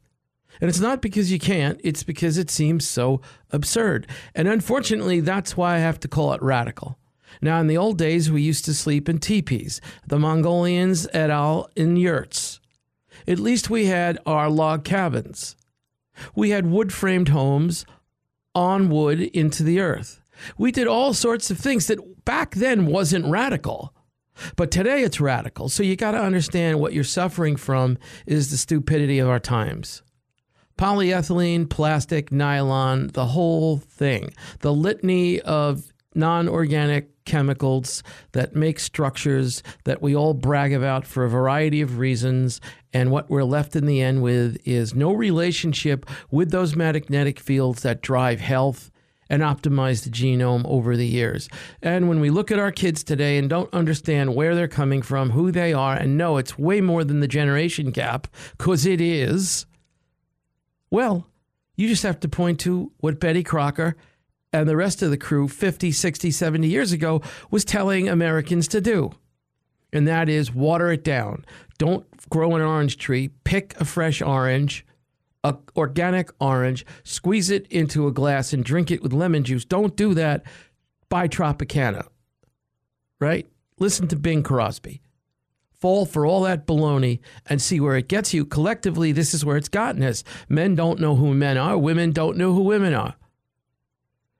And 0.60 0.68
it's 0.68 0.80
not 0.80 1.02
because 1.02 1.30
you 1.30 1.38
can't, 1.38 1.80
it's 1.84 2.02
because 2.02 2.38
it 2.38 2.50
seems 2.50 2.88
so 2.88 3.20
absurd. 3.50 4.06
And 4.34 4.48
unfortunately, 4.48 5.20
that's 5.20 5.56
why 5.56 5.76
I 5.76 5.78
have 5.78 6.00
to 6.00 6.08
call 6.08 6.32
it 6.32 6.42
radical. 6.42 6.98
Now, 7.42 7.60
in 7.60 7.66
the 7.66 7.76
old 7.76 7.98
days, 7.98 8.30
we 8.30 8.42
used 8.42 8.64
to 8.64 8.74
sleep 8.74 9.08
in 9.08 9.18
teepees, 9.18 9.80
the 10.06 10.18
Mongolians 10.18 11.06
et 11.12 11.30
al. 11.30 11.68
in 11.76 11.96
yurts. 11.96 12.60
At 13.28 13.38
least 13.38 13.68
we 13.68 13.86
had 13.86 14.18
our 14.24 14.48
log 14.48 14.84
cabins. 14.84 15.56
We 16.34 16.50
had 16.50 16.66
wood 16.66 16.92
framed 16.92 17.28
homes 17.28 17.84
on 18.54 18.88
wood 18.88 19.20
into 19.20 19.62
the 19.62 19.80
earth. 19.80 20.20
We 20.56 20.72
did 20.72 20.86
all 20.86 21.12
sorts 21.12 21.50
of 21.50 21.58
things 21.58 21.86
that 21.86 22.24
back 22.24 22.54
then 22.54 22.86
wasn't 22.86 23.26
radical. 23.26 23.92
But 24.54 24.70
today 24.70 25.02
it's 25.02 25.20
radical. 25.20 25.68
So 25.68 25.82
you 25.82 25.96
got 25.96 26.12
to 26.12 26.20
understand 26.20 26.78
what 26.78 26.92
you're 26.92 27.04
suffering 27.04 27.56
from 27.56 27.98
is 28.26 28.50
the 28.50 28.58
stupidity 28.58 29.18
of 29.18 29.28
our 29.28 29.40
times. 29.40 30.02
Polyethylene, 30.78 31.68
plastic, 31.68 32.30
nylon, 32.30 33.08
the 33.08 33.26
whole 33.26 33.78
thing. 33.78 34.34
The 34.60 34.72
litany 34.72 35.40
of 35.40 35.92
non 36.14 36.48
organic 36.48 37.24
chemicals 37.24 38.02
that 38.32 38.54
make 38.54 38.78
structures 38.78 39.62
that 39.84 40.00
we 40.00 40.14
all 40.14 40.32
brag 40.32 40.72
about 40.72 41.06
for 41.06 41.24
a 41.24 41.30
variety 41.30 41.80
of 41.80 41.98
reasons. 41.98 42.60
And 42.92 43.10
what 43.10 43.28
we're 43.28 43.44
left 43.44 43.76
in 43.76 43.86
the 43.86 44.00
end 44.00 44.22
with 44.22 44.58
is 44.64 44.94
no 44.94 45.12
relationship 45.12 46.06
with 46.30 46.50
those 46.50 46.76
magnetic 46.76 47.38
fields 47.38 47.82
that 47.82 48.00
drive 48.00 48.40
health 48.40 48.90
and 49.28 49.42
optimize 49.42 50.04
the 50.04 50.10
genome 50.10 50.64
over 50.66 50.96
the 50.96 51.06
years. 51.06 51.48
And 51.82 52.08
when 52.08 52.20
we 52.20 52.30
look 52.30 52.50
at 52.52 52.60
our 52.60 52.70
kids 52.70 53.02
today 53.02 53.38
and 53.38 53.50
don't 53.50 53.72
understand 53.74 54.34
where 54.34 54.54
they're 54.54 54.68
coming 54.68 55.02
from, 55.02 55.30
who 55.30 55.50
they 55.50 55.72
are, 55.72 55.94
and 55.94 56.16
know 56.16 56.36
it's 56.36 56.58
way 56.58 56.80
more 56.80 57.02
than 57.02 57.20
the 57.20 57.28
generation 57.28 57.90
gap, 57.90 58.28
because 58.56 58.86
it 58.86 59.00
is, 59.00 59.66
well, 60.90 61.26
you 61.76 61.88
just 61.88 62.02
have 62.02 62.20
to 62.20 62.28
point 62.28 62.60
to 62.60 62.92
what 62.98 63.20
Betty 63.20 63.42
Crocker 63.42 63.96
and 64.52 64.68
the 64.68 64.76
rest 64.76 65.02
of 65.02 65.10
the 65.10 65.16
crew 65.16 65.48
50, 65.48 65.92
60, 65.92 66.30
70 66.30 66.68
years 66.68 66.92
ago 66.92 67.22
was 67.50 67.64
telling 67.64 68.08
Americans 68.08 68.68
to 68.68 68.80
do. 68.80 69.12
And 69.92 70.06
that 70.08 70.28
is 70.28 70.52
water 70.52 70.90
it 70.90 71.04
down. 71.04 71.44
Don't 71.78 72.06
grow 72.28 72.56
an 72.56 72.62
orange 72.62 72.96
tree, 72.96 73.30
pick 73.44 73.78
a 73.80 73.84
fresh 73.84 74.22
orange 74.22 74.84
a 75.46 75.56
organic 75.76 76.30
orange, 76.40 76.84
squeeze 77.04 77.50
it 77.50 77.66
into 77.68 78.08
a 78.08 78.12
glass 78.12 78.52
and 78.52 78.64
drink 78.64 78.90
it 78.90 79.02
with 79.02 79.12
lemon 79.12 79.44
juice. 79.44 79.64
Don't 79.64 79.96
do 79.96 80.12
that. 80.14 80.42
Buy 81.08 81.28
Tropicana. 81.28 82.06
Right? 83.20 83.46
Listen 83.78 84.08
to 84.08 84.16
Bing 84.16 84.42
Crosby. 84.42 85.02
Fall 85.86 86.04
for 86.04 86.26
all 86.26 86.42
that 86.42 86.66
baloney 86.66 87.20
and 87.48 87.62
see 87.62 87.78
where 87.78 87.94
it 87.94 88.08
gets 88.08 88.34
you. 88.34 88.44
Collectively, 88.44 89.12
this 89.12 89.32
is 89.32 89.44
where 89.44 89.56
it's 89.56 89.68
gotten 89.68 90.02
us. 90.02 90.24
Men 90.48 90.74
don't 90.74 90.98
know 90.98 91.14
who 91.14 91.32
men 91.32 91.56
are, 91.56 91.78
women 91.78 92.10
don't 92.10 92.36
know 92.36 92.52
who 92.52 92.62
women 92.62 92.92
are. 92.92 93.14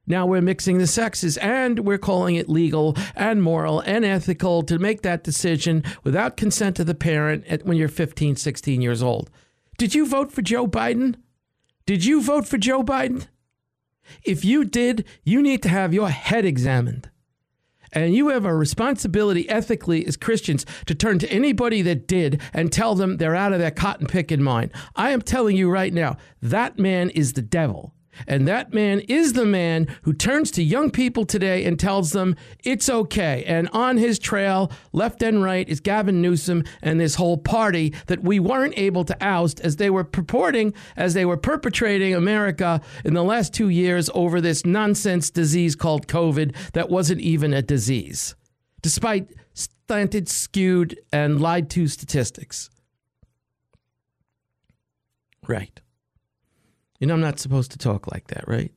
Now 0.09 0.27
we're 0.27 0.41
mixing 0.41 0.79
the 0.79 0.89
sexes 0.89 1.37
and 1.37 1.79
we're 1.87 1.99
calling 1.99 2.35
it 2.35 2.49
legal 2.49 2.97
and 3.15 3.45
moral 3.45 3.79
and 3.79 4.05
ethical 4.05 4.65
to 4.65 4.81
make 4.81 5.03
that 5.03 5.23
decision 5.23 5.85
without 6.03 6.37
consent 6.37 6.81
of 6.81 6.87
the 6.87 6.97
parent 6.97 7.45
at, 7.47 7.65
when 7.65 7.77
you're 7.77 7.87
15, 7.87 8.35
16 8.35 8.83
years 8.83 9.01
old. 9.01 9.31
Did 9.79 9.95
you 9.95 10.05
vote 10.05 10.33
for 10.33 10.43
Joe 10.43 10.67
Biden? 10.67 11.15
Did 11.87 12.05
you 12.05 12.23
vote 12.23 12.49
for 12.49 12.59
Joe 12.59 12.83
Biden? 12.83 13.29
If 14.25 14.45
you 14.45 14.65
did, 14.65 15.05
you 15.23 15.41
need 15.41 15.63
to 15.63 15.69
have 15.69 15.95
your 15.95 16.09
head 16.09 16.45
examined. 16.45 17.09
And 17.97 18.15
you 18.15 18.29
have 18.29 18.45
a 18.45 18.55
responsibility 18.55 19.49
ethically 19.49 20.07
as 20.07 20.19
Christians 20.19 20.67
to 20.85 20.95
turn 20.95 21.19
to 21.19 21.33
anybody 21.33 21.81
that 21.81 22.07
did 22.07 22.43
and 22.53 22.71
tell 22.71 22.95
them 22.95 23.17
they're 23.17 23.35
out 23.35 23.55
of 23.55 23.59
their 23.59 23.71
cotton 23.71 24.07
picking 24.07 24.43
mind. 24.43 24.71
I 24.95 25.13
am 25.13 25.23
telling 25.23 25.57
you 25.57 25.71
right 25.71 25.95
now, 25.95 26.19
that 26.43 26.79
man 26.79 27.09
is 27.09 27.33
the 27.33 27.41
devil. 27.41 27.95
And 28.27 28.47
that 28.49 28.73
man 28.73 29.01
is 29.01 29.33
the 29.33 29.47
man 29.47 29.87
who 30.03 30.13
turns 30.13 30.51
to 30.53 30.63
young 30.63 30.91
people 30.91 31.25
today 31.25 31.65
and 31.65 31.79
tells 31.79 32.13
them 32.13 32.37
it's 32.65 32.89
okay. 32.89 33.45
And 33.47 33.69
on 33.73 33.97
his 33.97 34.19
trail, 34.19 34.71
left 34.93 35.23
and 35.23 35.43
right, 35.43 35.69
is 35.69 35.81
Gavin 35.81 36.21
Newsom 36.21 36.65
and 36.83 37.01
this 37.01 37.17
whole 37.17 37.39
party 37.39 37.95
that 38.07 38.23
we 38.23 38.41
weren't 38.41 38.77
able 38.77 39.05
to 39.05 39.17
oust 39.21 39.61
as 39.61 39.77
they 39.77 39.91
were 39.91 40.05
purporting, 40.05 40.75
as 40.97 41.15
they 41.15 41.25
were 41.25 41.37
perpetrating 41.37 42.15
America 42.15 42.81
in 43.05 43.15
the 43.15 43.25
last 43.25 43.53
two 43.55 43.69
years 43.69 44.11
over 44.15 44.41
this 44.41 44.65
nonsense 44.65 45.31
disease 45.31 45.77
called 45.77 46.07
COVID 46.07 46.55
that 46.73 46.89
wasn't 46.89 47.21
even 47.21 47.53
a 47.53 47.63
disease, 47.63 48.35
despite 48.83 49.29
slanted, 49.87 50.29
skewed, 50.29 50.99
and 51.13 51.41
lied 51.41 51.71
to 51.71 51.87
statistics. 51.87 52.71
Right. 55.47 55.81
You 56.99 57.07
know, 57.07 57.15
I'm 57.15 57.21
not 57.21 57.39
supposed 57.39 57.71
to 57.73 57.79
talk 57.79 58.11
like 58.11 58.29
that, 58.29 58.47
right? 58.47 58.73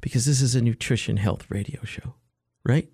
Because 0.00 0.24
this 0.24 0.40
is 0.40 0.54
a 0.54 0.62
nutrition 0.62 1.16
health 1.16 1.46
radio 1.48 1.82
show, 1.84 2.14
right? 2.64 2.88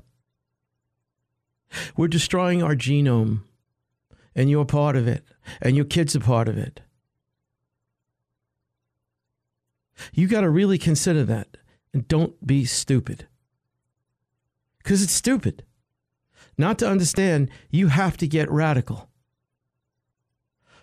We're 1.96 2.08
destroying 2.08 2.62
our 2.62 2.74
genome, 2.74 3.40
and 4.34 4.50
you're 4.50 4.64
part 4.64 4.96
of 4.96 5.08
it, 5.08 5.24
and 5.60 5.76
your 5.76 5.84
kids 5.84 6.14
are 6.14 6.20
part 6.20 6.48
of 6.48 6.58
it. 6.58 6.80
You 10.12 10.28
got 10.28 10.42
to 10.42 10.50
really 10.50 10.78
consider 10.78 11.24
that 11.24 11.56
and 11.92 12.06
don't 12.06 12.46
be 12.46 12.64
stupid. 12.64 13.26
Because 14.78 15.02
it's 15.02 15.12
stupid. 15.12 15.64
Not 16.58 16.78
to 16.78 16.88
understand, 16.88 17.50
you 17.70 17.88
have 17.88 18.16
to 18.18 18.26
get 18.26 18.50
radical. 18.50 19.08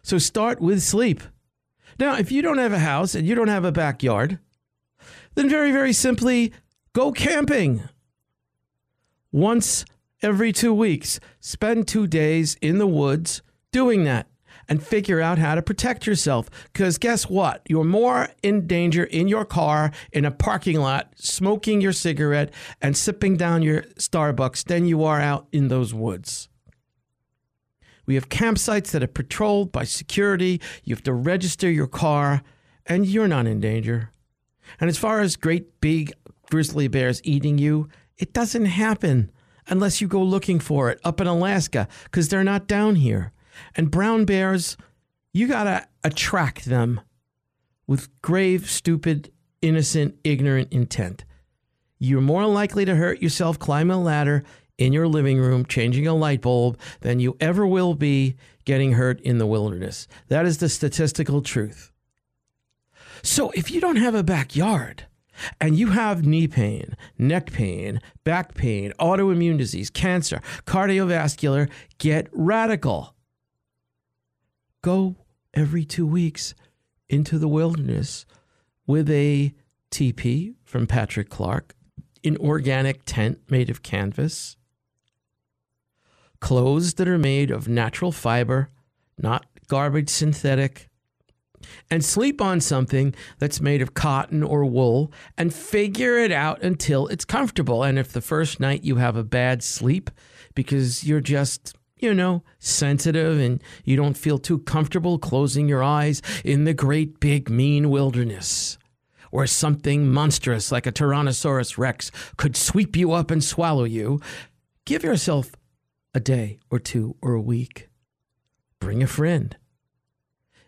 So 0.01 0.17
start 0.17 0.59
with 0.59 0.81
sleep. 0.81 1.21
Now, 2.00 2.15
if 2.15 2.31
you 2.31 2.41
don't 2.41 2.57
have 2.57 2.73
a 2.73 2.79
house 2.79 3.15
and 3.15 3.27
you 3.27 3.35
don't 3.35 3.47
have 3.47 3.65
a 3.65 3.71
backyard, 3.71 4.39
then 5.35 5.50
very, 5.50 5.71
very 5.71 5.93
simply 5.93 6.53
go 6.93 7.12
camping. 7.12 7.83
Once 9.31 9.85
every 10.21 10.51
two 10.53 10.73
weeks, 10.73 11.19
spend 11.39 11.88
two 11.88 12.07
days 12.07 12.55
in 12.62 12.77
the 12.77 12.88
woods 12.88 13.41
doing 13.71 14.03
that 14.03 14.27
and 14.69 14.81
figure 14.81 15.19
out 15.19 15.38
how 15.38 15.55
to 15.55 15.62
protect 15.62 16.07
yourself. 16.07 16.50
Because 16.71 16.97
guess 16.97 17.29
what? 17.29 17.62
You're 17.67 17.83
more 17.83 18.29
in 18.41 18.67
danger 18.67 19.03
in 19.03 19.27
your 19.27 19.45
car, 19.45 19.91
in 20.12 20.25
a 20.25 20.31
parking 20.31 20.79
lot, 20.79 21.12
smoking 21.15 21.81
your 21.81 21.93
cigarette 21.93 22.53
and 22.81 22.95
sipping 22.95 23.35
down 23.35 23.62
your 23.62 23.81
Starbucks 23.97 24.63
than 24.65 24.85
you 24.85 25.03
are 25.03 25.19
out 25.19 25.47
in 25.51 25.67
those 25.67 25.93
woods. 25.93 26.47
We 28.05 28.15
have 28.15 28.29
campsites 28.29 28.91
that 28.91 29.03
are 29.03 29.07
patrolled 29.07 29.72
by 29.72 29.83
security. 29.83 30.62
You 30.83 30.95
have 30.95 31.03
to 31.03 31.13
register 31.13 31.69
your 31.69 31.88
car, 31.88 32.41
and 32.86 33.05
you're 33.05 33.27
not 33.27 33.48
in 33.48 33.60
danger. 33.60 34.10
And 34.79 34.89
as 34.89 34.98
far 34.98 35.22
as 35.22 35.36
great 35.36 35.79
big 35.81 36.13
grizzly 36.50 36.88
bears 36.88 37.22
eating 37.24 37.57
you, 37.57 37.89
it 38.17 38.33
doesn't 38.33 38.65
happen 38.65 39.31
unless 39.67 40.01
you 40.01 40.07
go 40.07 40.22
looking 40.22 40.60
for 40.60 40.89
it 40.89 41.00
up 41.03 41.22
in 41.22 41.27
Alaska 41.27 41.88
because 42.05 42.29
they're 42.29 42.43
not 42.43 42.67
down 42.67 42.95
here. 42.95 43.31
And 43.75 43.91
brown 43.91 44.25
bears, 44.25 44.77
you 45.31 45.48
got 45.48 45.63
to 45.63 45.88
attract 46.03 46.65
them 46.65 47.01
with 47.88 48.10
grave, 48.22 48.69
stupid, 48.69 49.31
innocent, 49.62 50.15
ignorant 50.24 50.72
intent. 50.72 51.25
You're 52.00 52.22
more 52.22 52.45
likely 52.45 52.86
to 52.86 52.95
hurt 52.95 53.22
yourself 53.22 53.60
climbing 53.60 53.95
a 53.95 54.01
ladder 54.01 54.43
in 54.84 54.92
your 54.92 55.08
living 55.08 55.40
room 55.40 55.66
changing 55.66 56.06
a 56.08 56.13
light 56.13 56.42
bulb 56.42 56.78
than 57.00 57.22
you 57.22 57.38
ever 57.40 57.66
will 57.66 57.94
be 57.94 58.36
getting 58.66 58.92
hurt 58.92 59.22
in 59.22 59.38
the 59.38 59.48
wilderness. 59.48 60.10
That 60.28 60.46
is 60.46 60.58
the 60.58 60.68
statistical 60.68 61.42
truth. 61.42 61.94
So 63.22 63.52
if 63.52 63.72
you 63.72 63.80
don't 63.80 63.96
have 63.96 64.13
a 64.13 64.24
backyard, 64.24 65.06
and 65.60 65.80
you 65.80 65.88
have 65.88 66.28
knee 66.28 66.48
pain, 66.48 66.96
neck 67.18 67.52
pain, 67.52 68.00
back 68.24 68.54
pain, 68.54 68.94
autoimmune 69.00 69.58
disease, 69.58 69.90
cancer, 69.90 70.42
cardiovascular, 70.66 71.70
get 71.98 72.28
radical. 72.32 73.16
Go 74.84 75.16
every 75.54 75.86
two 75.86 76.06
weeks 76.06 76.54
into 77.10 77.40
the 77.40 77.48
wilderness 77.48 78.28
with 78.86 79.10
a 79.10 79.56
teepee 79.90 80.54
from 80.63 80.86
Patrick 80.86 81.30
Clark, 81.30 81.74
an 82.24 82.38
organic 82.38 83.02
tent 83.06 83.40
made 83.50 83.72
of 83.72 83.82
canvas, 83.82 84.56
clothes 86.43 86.95
that 86.95 87.07
are 87.07 87.17
made 87.17 87.50
of 87.50 87.69
natural 87.69 88.12
fiber, 88.12 88.67
not 89.17 89.45
garbage 89.69 90.09
synthetic, 90.09 90.89
and 91.89 92.03
sleep 92.03 92.41
on 92.41 92.59
something 92.59 93.15
that's 93.39 93.62
made 93.62 93.81
of 93.81 93.93
cotton 93.93 94.43
or 94.43 94.65
wool 94.65 95.09
and 95.38 95.53
figure 95.53 96.17
it 96.17 96.33
out 96.33 96.62
until 96.62 97.07
it's 97.07 97.23
comfortable. 97.23 97.81
And 97.81 97.97
if 97.97 98.12
the 98.12 98.19
first 98.19 98.59
night 98.59 98.83
you 98.83 98.97
have 98.97 99.15
a 99.15 99.23
bad 99.23 99.63
sleep 99.63 100.12
because 100.53 101.05
you're 101.05 101.21
just, 101.21 101.77
you 101.97 102.13
know, 102.13 102.43
sensitive 102.59 103.39
and 103.39 103.63
you 103.85 103.95
don't 103.95 104.17
feel 104.17 104.38
too 104.38 104.59
comfortable 104.59 105.17
closing 105.19 105.69
your 105.69 105.81
eyes 105.81 106.21
in 106.43 106.65
the 106.65 106.73
great 106.73 107.21
big 107.21 107.50
mean 107.50 107.89
wilderness, 107.89 108.77
or 109.31 109.47
something 109.47 110.12
monstrous 110.12 110.73
like 110.73 110.85
a 110.85 110.91
Tyrannosaurus 110.91 111.77
Rex 111.77 112.12
could 112.35 112.57
sweep 112.57 112.97
you 112.97 113.13
up 113.13 113.31
and 113.31 113.41
swallow 113.41 113.85
you, 113.85 114.19
give 114.85 115.03
yourself 115.03 115.53
a 116.13 116.20
day 116.20 116.60
or 116.70 116.79
two 116.79 117.15
or 117.22 117.34
a 117.34 117.41
week. 117.41 117.89
Bring 118.79 119.01
a 119.01 119.08
friend. 119.08 119.55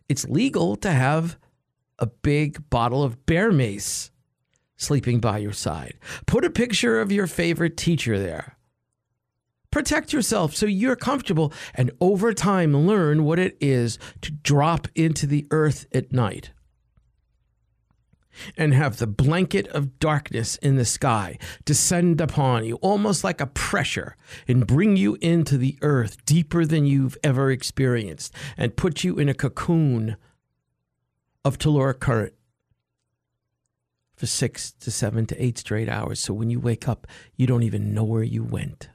It's 0.08 0.28
legal 0.28 0.76
to 0.78 0.92
have 0.92 1.38
a 2.00 2.08
big 2.08 2.70
bottle 2.70 3.04
of 3.04 3.26
bear 3.26 3.52
mace 3.52 4.12
sleeping 4.78 5.20
by 5.20 5.38
your 5.38 5.54
side. 5.54 5.96
Put 6.26 6.46
a 6.46 6.50
picture 6.50 7.00
of 7.00 7.12
your 7.12 7.28
favorite 7.28 7.78
teacher 7.78 8.20
there. 8.20 8.58
Protect 9.72 10.14
yourself 10.14 10.56
so 10.56 10.66
you're 10.66 10.96
comfortable 10.96 11.52
and 11.74 11.92
over 12.00 12.34
time 12.34 12.88
learn 12.88 13.26
what 13.26 13.40
it 13.40 13.58
is 13.60 14.00
to 14.22 14.32
drop 14.32 14.88
into 14.96 15.28
the 15.28 15.46
earth 15.52 15.86
at 15.94 16.14
night. 16.14 16.52
And 18.58 18.74
have 18.74 18.98
the 18.98 19.08
blanket 19.08 19.68
of 19.68 20.00
darkness 20.00 20.56
in 20.58 20.76
the 20.76 20.86
sky 20.86 21.38
descend 21.64 22.22
upon 22.22 22.66
you, 22.66 22.76
almost 22.76 23.24
like 23.24 23.42
a 23.42 23.48
pressure, 23.48 24.16
and 24.48 24.68
bring 24.68 24.98
you 24.98 25.18
into 25.22 25.58
the 25.58 25.78
earth 25.82 26.24
deeper 26.26 26.66
than 26.66 26.86
you've 26.86 27.18
ever 27.24 27.52
experienced, 27.52 28.34
and 28.58 28.78
put 28.78 29.04
you 29.04 29.18
in 29.18 29.30
a 29.30 29.34
cocoon 29.34 30.18
of 31.44 31.58
telluric 31.58 32.00
current 32.00 32.34
for 34.16 34.26
six 34.26 34.72
to 34.72 34.92
seven 34.92 35.26
to 35.26 35.44
eight 35.44 35.58
straight 35.58 35.90
hours. 35.90 36.20
So 36.20 36.34
when 36.34 36.50
you 36.50 36.60
wake 36.60 36.88
up, 36.88 37.06
you 37.36 37.46
don't 37.48 37.64
even 37.64 37.94
know 37.94 38.04
where 38.04 38.24
you 38.24 38.44
went. 38.44 38.90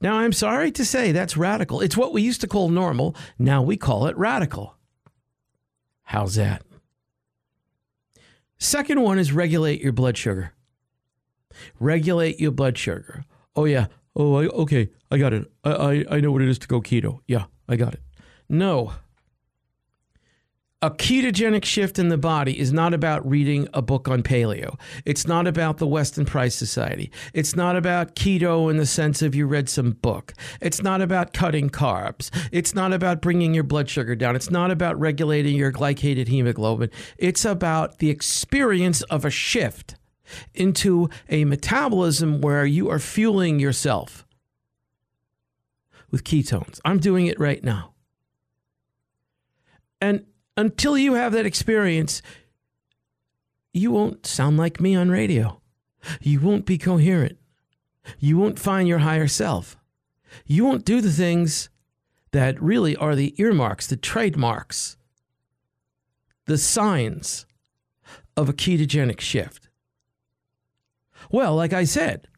Now, 0.00 0.16
I'm 0.16 0.32
sorry 0.32 0.70
to 0.72 0.84
say 0.84 1.12
that's 1.12 1.36
radical. 1.36 1.80
It's 1.80 1.96
what 1.96 2.12
we 2.12 2.22
used 2.22 2.42
to 2.42 2.46
call 2.46 2.68
normal. 2.68 3.16
Now 3.38 3.62
we 3.62 3.76
call 3.76 4.06
it 4.06 4.16
radical. 4.16 4.76
How's 6.02 6.34
that? 6.34 6.62
Second 8.58 9.02
one 9.02 9.18
is 9.18 9.32
regulate 9.32 9.80
your 9.80 9.92
blood 9.92 10.16
sugar. 10.16 10.52
Regulate 11.78 12.40
your 12.40 12.50
blood 12.50 12.76
sugar. 12.78 13.24
Oh, 13.54 13.64
yeah. 13.64 13.86
Oh, 14.14 14.36
I, 14.36 14.46
okay. 14.46 14.90
I 15.10 15.18
got 15.18 15.32
it. 15.32 15.50
I, 15.64 15.70
I, 15.70 16.04
I 16.12 16.20
know 16.20 16.32
what 16.32 16.42
it 16.42 16.48
is 16.48 16.58
to 16.60 16.68
go 16.68 16.80
keto. 16.80 17.20
Yeah, 17.26 17.44
I 17.68 17.76
got 17.76 17.94
it. 17.94 18.00
No. 18.48 18.92
A 20.86 20.90
ketogenic 20.90 21.64
shift 21.64 21.98
in 21.98 22.10
the 22.10 22.16
body 22.16 22.56
is 22.56 22.72
not 22.72 22.94
about 22.94 23.28
reading 23.28 23.66
a 23.74 23.82
book 23.82 24.06
on 24.06 24.22
paleo. 24.22 24.78
It's 25.04 25.26
not 25.26 25.48
about 25.48 25.78
the 25.78 25.86
Weston 25.88 26.24
Price 26.24 26.54
Society. 26.54 27.10
It's 27.34 27.56
not 27.56 27.74
about 27.74 28.14
keto 28.14 28.70
in 28.70 28.76
the 28.76 28.86
sense 28.86 29.20
of 29.20 29.34
you 29.34 29.48
read 29.48 29.68
some 29.68 29.94
book. 29.94 30.32
It's 30.60 30.84
not 30.84 31.00
about 31.00 31.32
cutting 31.32 31.70
carbs. 31.70 32.30
It's 32.52 32.72
not 32.72 32.92
about 32.92 33.20
bringing 33.20 33.52
your 33.52 33.64
blood 33.64 33.90
sugar 33.90 34.14
down. 34.14 34.36
It's 34.36 34.48
not 34.48 34.70
about 34.70 34.96
regulating 35.00 35.56
your 35.56 35.72
glycated 35.72 36.28
hemoglobin. 36.28 36.90
It's 37.18 37.44
about 37.44 37.98
the 37.98 38.10
experience 38.10 39.02
of 39.02 39.24
a 39.24 39.30
shift 39.30 39.96
into 40.54 41.10
a 41.28 41.44
metabolism 41.46 42.40
where 42.40 42.64
you 42.64 42.88
are 42.90 43.00
fueling 43.00 43.58
yourself 43.58 44.24
with 46.12 46.22
ketones. 46.22 46.78
I'm 46.84 47.00
doing 47.00 47.26
it 47.26 47.40
right 47.40 47.64
now. 47.64 47.94
And 50.00 50.26
until 50.56 50.96
you 50.96 51.14
have 51.14 51.32
that 51.32 51.46
experience, 51.46 52.22
you 53.72 53.90
won't 53.90 54.26
sound 54.26 54.56
like 54.56 54.80
me 54.80 54.94
on 54.94 55.10
radio. 55.10 55.60
You 56.20 56.40
won't 56.40 56.66
be 56.66 56.78
coherent. 56.78 57.38
You 58.18 58.38
won't 58.38 58.58
find 58.58 58.88
your 58.88 58.98
higher 58.98 59.28
self. 59.28 59.76
You 60.46 60.64
won't 60.64 60.84
do 60.84 61.00
the 61.00 61.12
things 61.12 61.68
that 62.32 62.60
really 62.60 62.96
are 62.96 63.14
the 63.14 63.34
earmarks, 63.40 63.86
the 63.86 63.96
trademarks, 63.96 64.96
the 66.46 66.58
signs 66.58 67.46
of 68.36 68.48
a 68.48 68.52
ketogenic 68.52 69.20
shift. 69.20 69.68
Well, 71.30 71.56
like 71.56 71.72
I 71.72 71.84
said, 71.84 72.28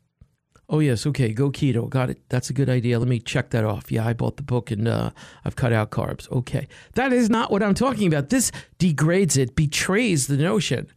Oh 0.71 0.81
yes, 0.81 1.07
okay, 1.07 1.33
go 1.33 1.51
keto. 1.51 1.89
Got 1.89 2.11
it. 2.11 2.21
That's 2.29 2.51
a 2.51 2.53
good 2.53 2.69
idea. 2.69 2.99
Let 2.99 3.09
me 3.09 3.21
check 3.21 3.51
that 3.51 3.65
off. 3.65 3.91
Yeah, 3.91 4.07
I 4.07 4.13
bought 4.13 4.37
the 4.37 4.43
book 4.43 4.71
and 4.71 4.87
uh, 4.87 5.11
I've 5.45 5.57
cut 5.57 5.73
out 5.73 5.91
carbs. 5.91 6.31
Okay, 6.31 6.69
that 6.95 7.13
is 7.13 7.31
not 7.31 7.51
what 7.51 7.63
I'm 7.63 7.75
talking 7.75 8.07
about. 8.07 8.29
This 8.29 8.53
degrades 8.79 9.39
it, 9.39 9.57
betrays 9.57 10.27
the 10.27 10.37
notion 10.37 10.89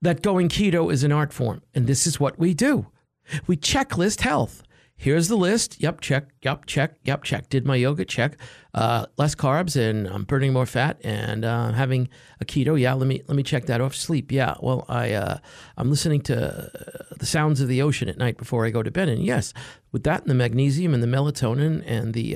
that 0.00 0.22
going 0.22 0.48
keto 0.48 0.90
is 0.90 1.04
an 1.04 1.12
art 1.12 1.32
form, 1.32 1.60
and 1.74 1.86
this 1.86 2.06
is 2.06 2.18
what 2.18 2.38
we 2.38 2.54
do. 2.54 2.86
We 3.46 3.56
checklist 3.56 4.22
health. 4.22 4.62
Here's 5.00 5.28
the 5.28 5.36
list. 5.36 5.80
Yep, 5.80 6.02
check. 6.02 6.28
Yep, 6.42 6.66
check. 6.66 6.96
Yep, 7.04 7.22
check. 7.24 7.48
Did 7.48 7.64
my 7.64 7.74
yoga? 7.74 8.04
Check. 8.04 8.36
Uh, 8.74 9.06
less 9.16 9.34
carbs 9.34 9.74
and 9.74 10.06
I'm 10.06 10.24
burning 10.24 10.52
more 10.52 10.66
fat 10.66 11.00
and 11.02 11.42
uh, 11.42 11.72
having 11.72 12.10
a 12.38 12.44
keto. 12.44 12.78
Yeah, 12.78 12.92
let 12.92 13.06
me 13.06 13.22
let 13.26 13.34
me 13.34 13.42
check 13.42 13.64
that 13.64 13.80
off. 13.80 13.94
Sleep. 13.94 14.30
Yeah. 14.30 14.56
Well, 14.60 14.84
I 14.90 15.12
uh, 15.12 15.38
I'm 15.78 15.88
listening 15.88 16.20
to 16.24 16.70
the 17.16 17.24
sounds 17.24 17.62
of 17.62 17.68
the 17.68 17.80
ocean 17.80 18.10
at 18.10 18.18
night 18.18 18.36
before 18.36 18.66
I 18.66 18.70
go 18.70 18.82
to 18.82 18.90
bed. 18.90 19.08
And 19.08 19.24
yes, 19.24 19.54
with 19.90 20.02
that 20.02 20.20
and 20.20 20.28
the 20.28 20.34
magnesium 20.34 20.92
and 20.92 21.02
the 21.02 21.06
melatonin 21.06 21.82
and 21.86 22.12
the 22.12 22.34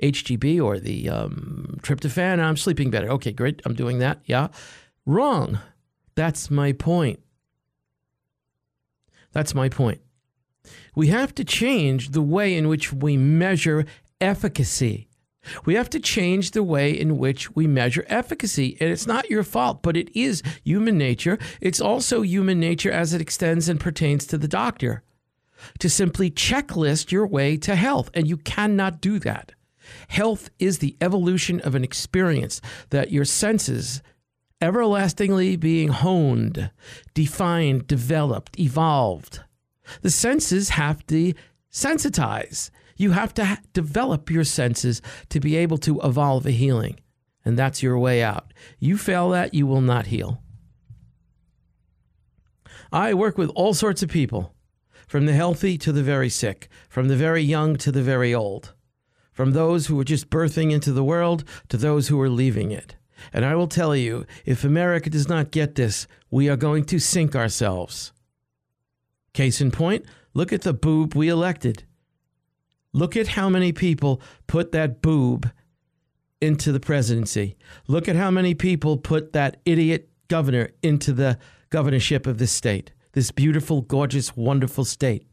HGB 0.00 0.60
uh, 0.60 0.62
or 0.62 0.78
the 0.78 1.08
um, 1.08 1.80
tryptophan, 1.82 2.38
I'm 2.38 2.56
sleeping 2.56 2.90
better. 2.90 3.08
Okay, 3.08 3.32
great. 3.32 3.60
I'm 3.64 3.74
doing 3.74 3.98
that. 3.98 4.20
Yeah. 4.26 4.48
Wrong. 5.04 5.58
That's 6.14 6.48
my 6.48 6.70
point. 6.70 7.18
That's 9.32 9.52
my 9.52 9.68
point. 9.68 10.00
We 10.94 11.08
have 11.08 11.34
to 11.36 11.44
change 11.44 12.10
the 12.10 12.22
way 12.22 12.56
in 12.56 12.68
which 12.68 12.92
we 12.92 13.16
measure 13.16 13.84
efficacy. 14.20 15.08
We 15.64 15.74
have 15.74 15.90
to 15.90 16.00
change 16.00 16.52
the 16.52 16.62
way 16.62 16.90
in 16.98 17.18
which 17.18 17.54
we 17.54 17.66
measure 17.66 18.04
efficacy. 18.08 18.76
And 18.80 18.90
it's 18.90 19.06
not 19.06 19.30
your 19.30 19.42
fault, 19.42 19.82
but 19.82 19.96
it 19.96 20.14
is 20.16 20.42
human 20.64 20.96
nature. 20.96 21.38
It's 21.60 21.80
also 21.80 22.22
human 22.22 22.58
nature 22.58 22.90
as 22.90 23.12
it 23.12 23.20
extends 23.20 23.68
and 23.68 23.78
pertains 23.78 24.26
to 24.28 24.38
the 24.38 24.48
doctor 24.48 25.02
to 25.78 25.88
simply 25.88 26.30
checklist 26.30 27.12
your 27.12 27.26
way 27.26 27.56
to 27.58 27.74
health. 27.74 28.10
And 28.14 28.26
you 28.26 28.36
cannot 28.38 29.00
do 29.00 29.18
that. 29.20 29.52
Health 30.08 30.50
is 30.58 30.78
the 30.78 30.96
evolution 31.00 31.60
of 31.60 31.74
an 31.74 31.84
experience 31.84 32.60
that 32.90 33.10
your 33.10 33.24
senses 33.24 34.02
everlastingly 34.60 35.56
being 35.56 35.88
honed, 35.88 36.70
defined, 37.12 37.86
developed, 37.86 38.58
evolved. 38.58 39.43
The 40.02 40.10
senses 40.10 40.70
have 40.70 41.06
to 41.06 41.34
sensitize. 41.72 42.70
You 42.96 43.10
have 43.10 43.34
to 43.34 43.58
develop 43.72 44.30
your 44.30 44.44
senses 44.44 45.02
to 45.30 45.40
be 45.40 45.56
able 45.56 45.78
to 45.78 46.00
evolve 46.00 46.46
a 46.46 46.50
healing. 46.50 47.00
And 47.44 47.58
that's 47.58 47.82
your 47.82 47.98
way 47.98 48.22
out. 48.22 48.54
You 48.78 48.96
fail 48.96 49.30
that, 49.30 49.52
you 49.52 49.66
will 49.66 49.82
not 49.82 50.06
heal. 50.06 50.42
I 52.92 53.12
work 53.12 53.36
with 53.36 53.50
all 53.50 53.74
sorts 53.74 54.02
of 54.02 54.08
people, 54.08 54.54
from 55.08 55.26
the 55.26 55.32
healthy 55.32 55.76
to 55.78 55.92
the 55.92 56.02
very 56.02 56.28
sick, 56.28 56.68
from 56.88 57.08
the 57.08 57.16
very 57.16 57.42
young 57.42 57.76
to 57.78 57.90
the 57.90 58.02
very 58.02 58.32
old, 58.32 58.72
from 59.32 59.50
those 59.50 59.86
who 59.86 59.98
are 59.98 60.04
just 60.04 60.30
birthing 60.30 60.70
into 60.70 60.92
the 60.92 61.04
world 61.04 61.44
to 61.68 61.76
those 61.76 62.08
who 62.08 62.20
are 62.20 62.28
leaving 62.28 62.70
it. 62.70 62.96
And 63.32 63.44
I 63.44 63.56
will 63.56 63.66
tell 63.66 63.96
you, 63.96 64.26
if 64.44 64.64
America 64.64 65.10
does 65.10 65.28
not 65.28 65.50
get 65.50 65.74
this, 65.74 66.06
we 66.30 66.48
are 66.48 66.56
going 66.56 66.84
to 66.84 66.98
sink 66.98 67.34
ourselves. 67.34 68.12
Case 69.34 69.60
in 69.60 69.70
point, 69.70 70.06
look 70.32 70.52
at 70.52 70.62
the 70.62 70.72
boob 70.72 71.14
we 71.14 71.28
elected. 71.28 71.84
Look 72.92 73.16
at 73.16 73.28
how 73.28 73.50
many 73.50 73.72
people 73.72 74.22
put 74.46 74.72
that 74.72 75.02
boob 75.02 75.50
into 76.40 76.72
the 76.72 76.80
presidency. 76.80 77.56
Look 77.88 78.08
at 78.08 78.16
how 78.16 78.30
many 78.30 78.54
people 78.54 78.96
put 78.96 79.32
that 79.32 79.60
idiot 79.64 80.08
governor 80.28 80.70
into 80.82 81.12
the 81.12 81.38
governorship 81.70 82.26
of 82.26 82.38
this 82.38 82.52
state, 82.52 82.92
this 83.12 83.30
beautiful, 83.30 83.82
gorgeous, 83.82 84.36
wonderful 84.36 84.84
state. 84.84 85.26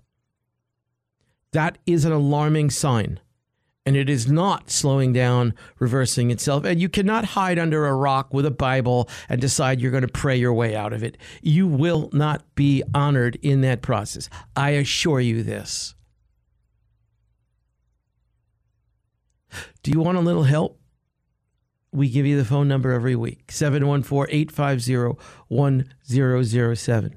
That 1.51 1.77
is 1.85 2.03
an 2.03 2.11
alarming 2.11 2.71
sign 2.71 3.19
and 3.85 3.95
it 3.95 4.09
is 4.09 4.31
not 4.31 4.69
slowing 4.69 5.11
down, 5.11 5.53
reversing 5.79 6.29
itself. 6.29 6.65
And 6.65 6.79
you 6.79 6.87
cannot 6.87 7.25
hide 7.25 7.57
under 7.57 7.87
a 7.87 7.95
rock 7.95 8.33
with 8.33 8.45
a 8.45 8.51
Bible 8.51 9.09
and 9.27 9.41
decide 9.41 9.81
you're 9.81 9.91
going 9.91 10.01
to 10.05 10.07
pray 10.07 10.35
your 10.35 10.53
way 10.53 10.75
out 10.75 10.93
of 10.93 11.03
it. 11.03 11.17
You 11.41 11.67
will 11.67 12.09
not 12.13 12.43
be 12.55 12.83
honored 12.93 13.37
in 13.41 13.61
that 13.61 13.81
process. 13.81 14.29
I 14.55 14.71
assure 14.71 15.19
you 15.19 15.41
this. 15.41 15.95
Do 19.83 19.91
you 19.91 19.99
want 19.99 20.17
a 20.17 20.21
little 20.21 20.43
help? 20.43 20.79
We 21.91 22.09
give 22.09 22.25
you 22.25 22.37
the 22.37 22.45
phone 22.45 22.67
number 22.67 22.91
every 22.91 23.15
week 23.15 23.51
714 23.51 24.33
850 24.33 25.21
1007. 25.49 27.15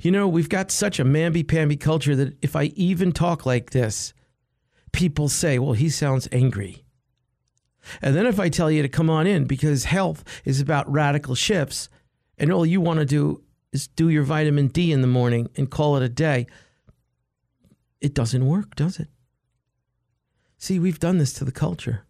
You 0.00 0.10
know, 0.12 0.28
we've 0.28 0.48
got 0.48 0.70
such 0.70 0.98
a 0.98 1.04
mamby 1.04 1.46
pamby 1.46 1.76
culture 1.76 2.16
that 2.16 2.38
if 2.40 2.56
I 2.56 2.64
even 2.76 3.12
talk 3.12 3.44
like 3.44 3.70
this, 3.70 4.14
people 4.94 5.28
say, 5.28 5.58
well, 5.58 5.72
he 5.72 5.90
sounds 5.90 6.28
angry. 6.32 6.84
And 8.00 8.16
then 8.16 8.26
if 8.26 8.40
I 8.40 8.48
tell 8.48 8.70
you 8.70 8.80
to 8.80 8.88
come 8.88 9.10
on 9.10 9.26
in 9.26 9.44
because 9.44 9.84
health 9.84 10.24
is 10.44 10.60
about 10.60 10.90
radical 10.90 11.34
shifts 11.34 11.90
and 12.38 12.50
all 12.50 12.64
you 12.64 12.80
want 12.80 13.00
to 13.00 13.04
do 13.04 13.42
is 13.72 13.88
do 13.88 14.08
your 14.08 14.22
vitamin 14.22 14.68
D 14.68 14.92
in 14.92 15.02
the 15.02 15.06
morning 15.06 15.50
and 15.56 15.70
call 15.70 15.96
it 15.96 16.02
a 16.02 16.08
day, 16.08 16.46
it 18.00 18.14
doesn't 18.14 18.46
work, 18.46 18.74
does 18.76 18.98
it? 18.98 19.08
See, 20.56 20.78
we've 20.78 21.00
done 21.00 21.18
this 21.18 21.32
to 21.34 21.44
the 21.44 21.52
culture. 21.52 22.06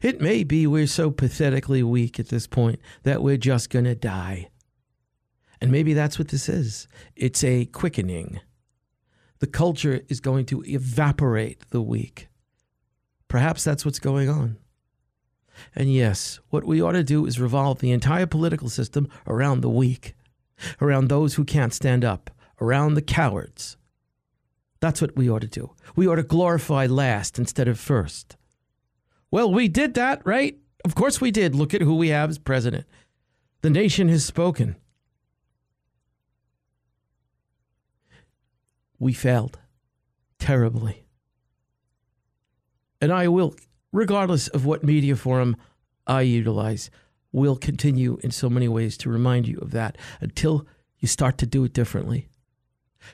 It 0.00 0.20
may 0.20 0.44
be 0.44 0.66
we're 0.66 0.86
so 0.86 1.10
pathetically 1.10 1.82
weak 1.82 2.20
at 2.20 2.28
this 2.28 2.46
point 2.46 2.78
that 3.02 3.22
we're 3.22 3.36
just 3.36 3.70
going 3.70 3.86
to 3.86 3.94
die. 3.94 4.50
And 5.60 5.72
maybe 5.72 5.94
that's 5.94 6.18
what 6.18 6.28
this 6.28 6.48
is 6.48 6.86
it's 7.16 7.42
a 7.42 7.64
quickening 7.66 8.40
the 9.40 9.46
culture 9.46 10.00
is 10.08 10.20
going 10.20 10.46
to 10.46 10.62
evaporate 10.64 11.68
the 11.70 11.82
weak. 11.82 12.28
Perhaps 13.28 13.64
that's 13.64 13.84
what's 13.84 13.98
going 13.98 14.28
on. 14.28 14.58
And 15.74 15.92
yes, 15.92 16.40
what 16.50 16.64
we 16.64 16.82
ought 16.82 16.92
to 16.92 17.04
do 17.04 17.26
is 17.26 17.40
revolve 17.40 17.80
the 17.80 17.92
entire 17.92 18.26
political 18.26 18.68
system 18.68 19.08
around 19.26 19.60
the 19.60 19.68
weak, 19.68 20.14
around 20.80 21.08
those 21.08 21.34
who 21.34 21.44
can't 21.44 21.74
stand 21.74 22.04
up, 22.04 22.30
around 22.60 22.94
the 22.94 23.02
cowards. 23.02 23.76
That's 24.80 25.00
what 25.00 25.16
we 25.16 25.30
ought 25.30 25.40
to 25.40 25.46
do. 25.46 25.72
We 25.96 26.06
ought 26.06 26.16
to 26.16 26.22
glorify 26.22 26.86
last 26.86 27.38
instead 27.38 27.68
of 27.68 27.78
first. 27.78 28.36
Well, 29.30 29.52
we 29.52 29.68
did 29.68 29.94
that, 29.94 30.24
right? 30.24 30.58
Of 30.84 30.94
course 30.94 31.20
we 31.20 31.30
did. 31.30 31.54
Look 31.54 31.74
at 31.74 31.80
who 31.82 31.96
we 31.96 32.08
have 32.08 32.30
as 32.30 32.38
president. 32.38 32.86
The 33.62 33.70
nation 33.70 34.08
has 34.10 34.24
spoken. 34.24 34.76
We 38.98 39.12
failed 39.12 39.58
terribly. 40.38 41.04
And 43.00 43.12
I 43.12 43.28
will, 43.28 43.54
regardless 43.92 44.48
of 44.48 44.64
what 44.64 44.84
media 44.84 45.16
forum 45.16 45.56
I 46.06 46.22
utilize, 46.22 46.90
will 47.32 47.56
continue 47.56 48.18
in 48.22 48.30
so 48.30 48.48
many 48.48 48.68
ways 48.68 48.96
to 48.98 49.10
remind 49.10 49.48
you 49.48 49.58
of 49.58 49.72
that 49.72 49.98
until 50.20 50.66
you 50.98 51.08
start 51.08 51.36
to 51.38 51.46
do 51.46 51.64
it 51.64 51.72
differently. 51.72 52.28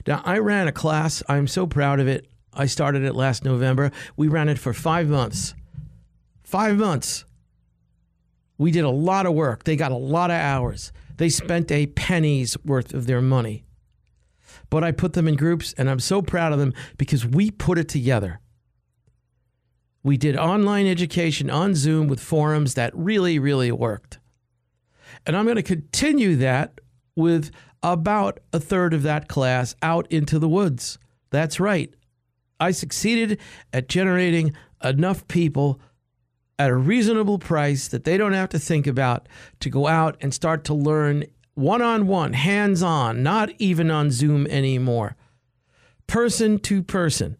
Now, 0.06 0.22
I 0.24 0.38
ran 0.38 0.68
a 0.68 0.72
class. 0.72 1.22
I'm 1.28 1.48
so 1.48 1.66
proud 1.66 2.00
of 2.00 2.06
it. 2.06 2.26
I 2.52 2.66
started 2.66 3.02
it 3.02 3.14
last 3.14 3.44
November. 3.44 3.90
We 4.16 4.28
ran 4.28 4.48
it 4.48 4.58
for 4.58 4.72
five 4.72 5.08
months. 5.08 5.54
Five 6.42 6.76
months. 6.76 7.24
We 8.58 8.70
did 8.70 8.84
a 8.84 8.90
lot 8.90 9.26
of 9.26 9.34
work. 9.34 9.64
They 9.64 9.76
got 9.76 9.92
a 9.92 9.96
lot 9.96 10.30
of 10.30 10.36
hours. 10.36 10.92
They 11.16 11.28
spent 11.28 11.70
a 11.70 11.86
penny's 11.86 12.56
worth 12.64 12.92
of 12.92 13.06
their 13.06 13.22
money. 13.22 13.64
But 14.70 14.84
I 14.84 14.92
put 14.92 15.12
them 15.14 15.28
in 15.28 15.34
groups, 15.34 15.74
and 15.76 15.90
I'm 15.90 16.00
so 16.00 16.22
proud 16.22 16.52
of 16.52 16.58
them 16.58 16.72
because 16.96 17.26
we 17.26 17.50
put 17.50 17.78
it 17.78 17.88
together. 17.88 18.40
We 20.02 20.16
did 20.16 20.36
online 20.36 20.86
education 20.86 21.50
on 21.50 21.74
Zoom 21.74 22.06
with 22.08 22.20
forums 22.20 22.74
that 22.74 22.92
really, 22.94 23.38
really 23.38 23.70
worked. 23.70 24.18
And 25.26 25.36
I'm 25.36 25.44
going 25.44 25.56
to 25.56 25.62
continue 25.62 26.36
that 26.36 26.80
with 27.16 27.50
about 27.82 28.40
a 28.52 28.60
third 28.60 28.94
of 28.94 29.02
that 29.02 29.28
class 29.28 29.74
out 29.82 30.10
into 30.10 30.38
the 30.38 30.48
woods. 30.48 30.98
That's 31.30 31.60
right. 31.60 31.92
I 32.58 32.70
succeeded 32.70 33.40
at 33.72 33.88
generating 33.88 34.54
enough 34.82 35.26
people 35.28 35.80
at 36.58 36.70
a 36.70 36.76
reasonable 36.76 37.38
price 37.38 37.88
that 37.88 38.04
they 38.04 38.18
don't 38.18 38.34
have 38.34 38.50
to 38.50 38.58
think 38.58 38.86
about 38.86 39.28
to 39.60 39.70
go 39.70 39.86
out 39.86 40.16
and 40.20 40.32
start 40.32 40.64
to 40.64 40.74
learn 40.74 41.24
one 41.60 41.82
on 41.82 42.06
one, 42.06 42.32
hands 42.32 42.82
on, 42.82 43.22
not 43.22 43.50
even 43.58 43.90
on 43.90 44.10
Zoom 44.10 44.46
anymore, 44.46 45.16
person 46.06 46.58
to 46.60 46.82
person, 46.82 47.36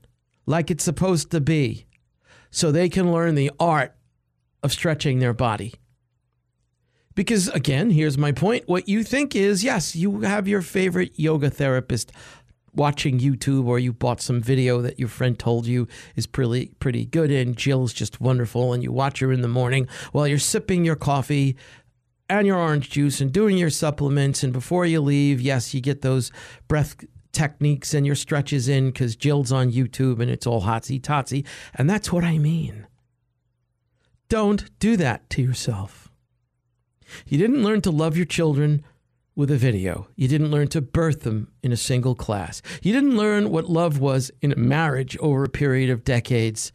like 0.46 0.70
it's 0.70 0.85
supposed 0.85 1.30
to 1.30 1.40
be, 1.40 1.87
so 2.50 2.70
they 2.70 2.88
can 2.88 3.12
learn 3.12 3.35
the 3.35 3.50
art 3.59 3.94
of 4.62 4.72
stretching 4.72 5.18
their 5.18 5.35
body. 5.35 5.74
Because 7.14 7.48
again, 7.48 7.90
here's 7.90 8.16
my 8.16 8.33
point. 8.33 8.68
What 8.68 8.88
you 8.88 9.02
think 9.02 9.35
is 9.35 9.64
yes, 9.64 9.96
you 9.96 10.20
have 10.20 10.46
your 10.46 10.62
favorite 10.62 11.12
yoga 11.16 11.50
therapist 11.50 12.12
watching 12.74 13.18
YouTube 13.18 13.66
or 13.66 13.78
you 13.78 13.92
bought 13.92 14.20
some 14.20 14.40
video 14.40 14.80
that 14.80 14.98
your 14.98 15.09
friend 15.09 15.38
told 15.38 15.66
you 15.66 15.88
is 16.14 16.26
pretty 16.26 16.72
pretty 16.78 17.04
good 17.04 17.30
and 17.30 17.56
Jill's 17.56 17.92
just 17.92 18.20
wonderful 18.20 18.72
and 18.72 18.83
you 18.83 18.92
watch 18.92 19.18
her 19.20 19.33
in 19.33 19.40
the 19.40 19.48
morning 19.48 19.88
while 20.12 20.26
you're 20.26 20.38
sipping 20.38 20.85
your 20.85 20.96
coffee 20.96 21.56
and 22.30 22.46
your 22.46 22.56
orange 22.56 22.90
juice 22.90 23.20
and 23.20 23.32
doing 23.32 23.58
your 23.58 23.70
supplements 23.70 24.42
and 24.42 24.52
before 24.52 24.86
you 24.86 25.00
leave, 25.00 25.40
yes, 25.40 25.74
you 25.74 25.80
get 25.80 26.02
those 26.02 26.30
breath 26.68 26.96
techniques 27.32 27.92
and 27.92 28.06
your 28.06 28.14
stretches 28.14 28.68
in 28.68 28.90
because 28.90 29.16
Jill's 29.16 29.52
on 29.52 29.72
YouTube 29.72 30.20
and 30.20 30.30
it's 30.30 30.46
all 30.46 30.62
hotsy 30.62 31.00
totsy. 31.00 31.46
And 31.74 31.90
that's 31.90 32.12
what 32.12 32.24
I 32.24 32.38
mean. 32.38 32.86
Don't 34.28 34.78
do 34.78 34.96
that 34.96 35.28
to 35.30 35.42
yourself. 35.42 36.10
You 37.26 37.36
didn't 37.36 37.64
learn 37.64 37.80
to 37.82 37.90
love 37.90 38.16
your 38.16 38.26
children 38.26 38.84
with 39.34 39.50
a 39.50 39.56
video. 39.56 40.06
You 40.14 40.28
didn't 40.28 40.50
learn 40.52 40.68
to 40.68 40.80
birth 40.80 41.22
them 41.22 41.50
in 41.62 41.72
a 41.72 41.76
single 41.76 42.14
class. 42.14 42.62
You 42.82 42.92
didn't 42.92 43.16
learn 43.16 43.50
what 43.50 43.68
love 43.68 43.98
was 43.98 44.30
in 44.40 44.52
a 44.52 44.56
marriage 44.56 45.16
over 45.18 45.42
a 45.42 45.48
period 45.48 45.90
of 45.90 46.04
decades 46.04 46.70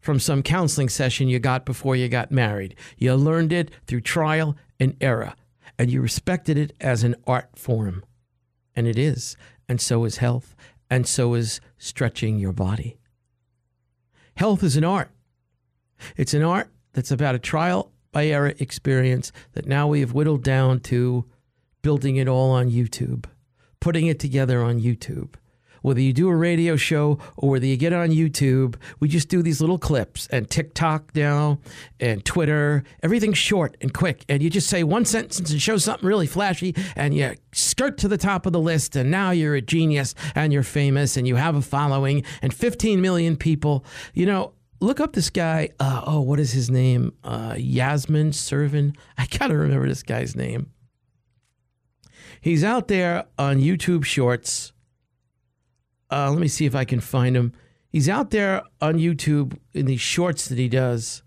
from 0.00 0.18
some 0.18 0.42
counseling 0.42 0.88
session 0.88 1.28
you 1.28 1.38
got 1.38 1.64
before 1.64 1.94
you 1.94 2.08
got 2.08 2.32
married. 2.32 2.74
You 2.96 3.14
learned 3.14 3.52
it 3.52 3.70
through 3.86 4.00
trial 4.00 4.56
and 4.80 4.96
era, 5.00 5.36
and 5.78 5.90
you 5.90 6.00
respected 6.00 6.58
it 6.58 6.72
as 6.80 7.04
an 7.04 7.14
art 7.26 7.50
form. 7.56 8.04
And 8.74 8.86
it 8.86 8.98
is. 8.98 9.36
And 9.68 9.80
so 9.80 10.04
is 10.04 10.18
health, 10.18 10.54
and 10.88 11.06
so 11.06 11.34
is 11.34 11.60
stretching 11.76 12.38
your 12.38 12.52
body. 12.52 12.96
Health 14.36 14.62
is 14.62 14.76
an 14.76 14.84
art. 14.84 15.10
It's 16.16 16.34
an 16.34 16.42
art 16.42 16.70
that's 16.92 17.10
about 17.10 17.34
a 17.34 17.40
trial 17.40 17.92
by 18.12 18.26
error 18.26 18.54
experience 18.58 19.32
that 19.52 19.66
now 19.66 19.86
we 19.88 20.00
have 20.00 20.14
whittled 20.14 20.42
down 20.42 20.80
to 20.80 21.26
building 21.82 22.16
it 22.16 22.28
all 22.28 22.50
on 22.50 22.70
YouTube, 22.70 23.26
putting 23.80 24.06
it 24.06 24.18
together 24.18 24.62
on 24.62 24.80
YouTube. 24.80 25.34
Whether 25.82 26.00
you 26.00 26.12
do 26.12 26.28
a 26.28 26.36
radio 26.36 26.76
show 26.76 27.18
or 27.36 27.50
whether 27.50 27.66
you 27.66 27.76
get 27.76 27.92
on 27.92 28.10
YouTube, 28.10 28.76
we 29.00 29.08
just 29.08 29.28
do 29.28 29.42
these 29.42 29.60
little 29.60 29.78
clips 29.78 30.26
and 30.28 30.48
TikTok 30.48 31.14
now 31.14 31.58
and 32.00 32.24
Twitter, 32.24 32.84
everything's 33.02 33.38
short 33.38 33.76
and 33.80 33.92
quick. 33.92 34.24
And 34.28 34.42
you 34.42 34.50
just 34.50 34.68
say 34.68 34.82
one 34.82 35.04
sentence 35.04 35.50
and 35.50 35.60
show 35.60 35.76
something 35.76 36.06
really 36.06 36.26
flashy 36.26 36.74
and 36.96 37.14
you 37.14 37.34
skirt 37.52 37.98
to 37.98 38.08
the 38.08 38.18
top 38.18 38.46
of 38.46 38.52
the 38.52 38.60
list. 38.60 38.96
And 38.96 39.10
now 39.10 39.30
you're 39.30 39.54
a 39.54 39.60
genius 39.60 40.14
and 40.34 40.52
you're 40.52 40.62
famous 40.62 41.16
and 41.16 41.26
you 41.26 41.36
have 41.36 41.54
a 41.54 41.62
following 41.62 42.24
and 42.42 42.52
15 42.52 43.00
million 43.00 43.36
people. 43.36 43.84
You 44.14 44.26
know, 44.26 44.52
look 44.80 45.00
up 45.00 45.12
this 45.12 45.30
guy. 45.30 45.70
Uh, 45.80 46.02
oh, 46.06 46.20
what 46.20 46.40
is 46.40 46.52
his 46.52 46.70
name? 46.70 47.12
Uh, 47.24 47.54
Yasmin 47.56 48.32
Servin. 48.32 48.96
I 49.16 49.26
gotta 49.26 49.56
remember 49.56 49.88
this 49.88 50.02
guy's 50.02 50.36
name. 50.36 50.70
He's 52.40 52.62
out 52.62 52.88
there 52.88 53.26
on 53.38 53.58
YouTube 53.58 54.04
Shorts. 54.04 54.72
Uh, 56.10 56.30
let 56.30 56.40
me 56.40 56.48
see 56.48 56.66
if 56.66 56.74
I 56.74 56.84
can 56.84 57.00
find 57.00 57.36
him. 57.36 57.52
He's 57.90 58.08
out 58.08 58.30
there 58.30 58.62
on 58.80 58.94
YouTube 58.94 59.58
in 59.72 59.86
these 59.86 60.00
shorts 60.00 60.48
that 60.48 60.58
he 60.58 60.68
does, 60.68 61.22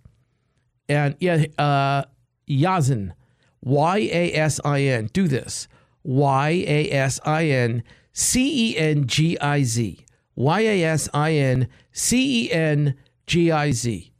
and 0.88 1.16
yeah, 1.20 1.46
uh, 1.58 2.04
Yasin, 2.50 3.14
Y 3.62 3.98
A 4.12 4.34
S 4.34 4.60
I 4.66 4.82
N. 4.82 5.10
Do 5.14 5.28
this. 5.28 5.68
Y 6.04 6.66
A 6.68 6.92
S 6.92 7.20
I 7.26 7.46
N 7.46 7.84
C 8.14 8.72
E 8.72 8.78
N 8.78 9.08
G 9.08 9.40
I 9.40 9.64
Z. 9.64 10.06
Y 10.36 10.62
A 10.62 10.84
S 10.84 11.10
I 11.14 11.34
N 11.34 11.68
C 11.92 12.48
E 12.48 12.52
N 12.52 12.96
G 13.28 13.52
I 13.52 13.72
Z. 13.72 14.12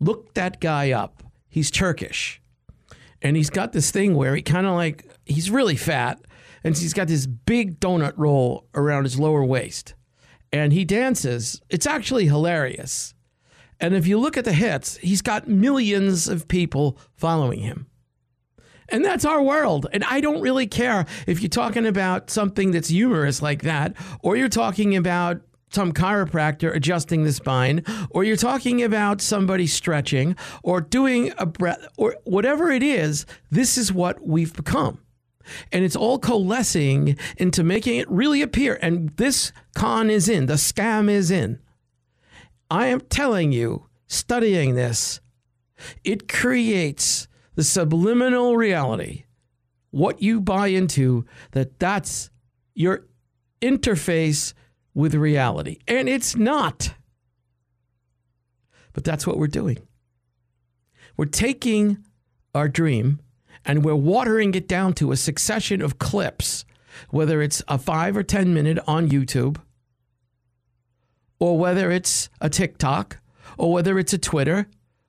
Look 0.00 0.34
that 0.34 0.60
guy 0.60 0.90
up. 0.90 1.22
He's 1.48 1.70
Turkish. 1.70 2.40
And 3.22 3.36
he's 3.36 3.50
got 3.50 3.72
this 3.72 3.90
thing 3.90 4.14
where 4.14 4.34
he 4.34 4.42
kind 4.42 4.66
of 4.66 4.74
like, 4.74 5.08
he's 5.24 5.50
really 5.50 5.76
fat. 5.76 6.20
And 6.64 6.76
he's 6.76 6.94
got 6.94 7.08
this 7.08 7.26
big 7.26 7.78
donut 7.78 8.14
roll 8.16 8.66
around 8.74 9.04
his 9.04 9.20
lower 9.20 9.44
waist. 9.44 9.94
And 10.50 10.72
he 10.72 10.84
dances. 10.84 11.60
It's 11.68 11.86
actually 11.86 12.26
hilarious. 12.26 13.14
And 13.80 13.94
if 13.94 14.06
you 14.06 14.18
look 14.18 14.36
at 14.36 14.44
the 14.44 14.52
hits, 14.52 14.96
he's 14.96 15.20
got 15.20 15.46
millions 15.46 16.26
of 16.26 16.48
people 16.48 16.98
following 17.16 17.60
him. 17.60 17.86
And 18.88 19.04
that's 19.04 19.24
our 19.24 19.42
world. 19.42 19.86
And 19.92 20.04
I 20.04 20.20
don't 20.20 20.40
really 20.40 20.66
care 20.66 21.06
if 21.26 21.40
you're 21.42 21.48
talking 21.48 21.86
about 21.86 22.30
something 22.30 22.70
that's 22.70 22.88
humorous 22.88 23.42
like 23.42 23.62
that, 23.62 23.94
or 24.20 24.36
you're 24.36 24.48
talking 24.48 24.94
about 24.96 25.40
some 25.70 25.92
chiropractor 25.92 26.74
adjusting 26.74 27.24
the 27.24 27.32
spine, 27.32 27.82
or 28.10 28.22
you're 28.22 28.36
talking 28.36 28.82
about 28.82 29.20
somebody 29.20 29.66
stretching, 29.66 30.36
or 30.62 30.80
doing 30.80 31.32
a 31.36 31.46
breath, 31.46 31.84
or 31.96 32.16
whatever 32.24 32.70
it 32.70 32.82
is, 32.82 33.26
this 33.50 33.76
is 33.76 33.92
what 33.92 34.24
we've 34.24 34.54
become. 34.54 35.00
And 35.72 35.84
it's 35.84 35.96
all 35.96 36.18
coalescing 36.18 37.16
into 37.36 37.62
making 37.62 37.96
it 37.96 38.10
really 38.10 38.42
appear. 38.42 38.78
And 38.80 39.10
this 39.16 39.52
con 39.74 40.10
is 40.10 40.28
in, 40.28 40.46
the 40.46 40.54
scam 40.54 41.10
is 41.10 41.30
in. 41.30 41.60
I 42.70 42.86
am 42.86 43.00
telling 43.02 43.52
you, 43.52 43.86
studying 44.06 44.74
this, 44.74 45.20
it 46.02 46.28
creates 46.28 47.28
the 47.54 47.64
subliminal 47.64 48.56
reality, 48.56 49.24
what 49.90 50.22
you 50.22 50.40
buy 50.40 50.68
into, 50.68 51.24
that 51.52 51.78
that's 51.78 52.30
your 52.74 53.06
interface 53.60 54.54
with 54.94 55.14
reality. 55.14 55.78
And 55.86 56.08
it's 56.08 56.36
not. 56.36 56.94
But 58.92 59.04
that's 59.04 59.26
what 59.26 59.38
we're 59.38 59.46
doing. 59.46 59.78
We're 61.16 61.26
taking 61.26 61.98
our 62.54 62.68
dream 62.68 63.20
and 63.64 63.84
we're 63.84 63.94
watering 63.94 64.54
it 64.54 64.68
down 64.68 64.92
to 64.94 65.12
a 65.12 65.16
succession 65.16 65.82
of 65.82 65.98
clips, 65.98 66.64
whether 67.10 67.42
it's 67.42 67.62
a 67.68 67.78
five 67.78 68.16
or 68.16 68.22
10 68.22 68.54
minute 68.54 68.78
on 68.86 69.08
YouTube, 69.08 69.58
or 71.38 71.58
whether 71.58 71.90
it's 71.90 72.28
a 72.40 72.48
TikTok, 72.48 73.18
or 73.58 73.72
whether 73.72 73.98
it's 73.98 74.12
a 74.12 74.18
Twitter, 74.18 74.66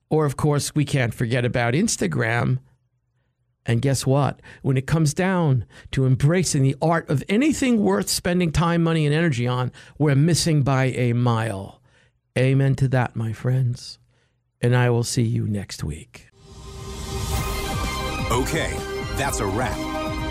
or 0.08 0.24
of 0.24 0.36
course, 0.36 0.74
we 0.74 0.84
can't 0.84 1.14
forget 1.14 1.44
about 1.44 1.74
Instagram. 1.74 2.58
And 3.64 3.82
guess 3.82 4.06
what? 4.06 4.40
When 4.62 4.76
it 4.76 4.86
comes 4.86 5.12
down 5.12 5.64
to 5.90 6.06
embracing 6.06 6.62
the 6.62 6.76
art 6.80 7.10
of 7.10 7.24
anything 7.28 7.82
worth 7.82 8.08
spending 8.08 8.52
time, 8.52 8.84
money, 8.84 9.06
and 9.06 9.14
energy 9.14 9.46
on, 9.46 9.72
we're 9.98 10.14
missing 10.14 10.62
by 10.62 10.86
a 10.86 11.12
mile. 11.12 11.82
Amen 12.38 12.76
to 12.76 12.88
that, 12.88 13.16
my 13.16 13.32
friends. 13.32 13.98
And 14.60 14.76
I 14.76 14.90
will 14.90 15.02
see 15.02 15.22
you 15.22 15.48
next 15.48 15.82
week. 15.82 16.28
Okay, 18.30 18.76
that's 19.16 19.38
a 19.38 19.46
wrap. 19.46 19.78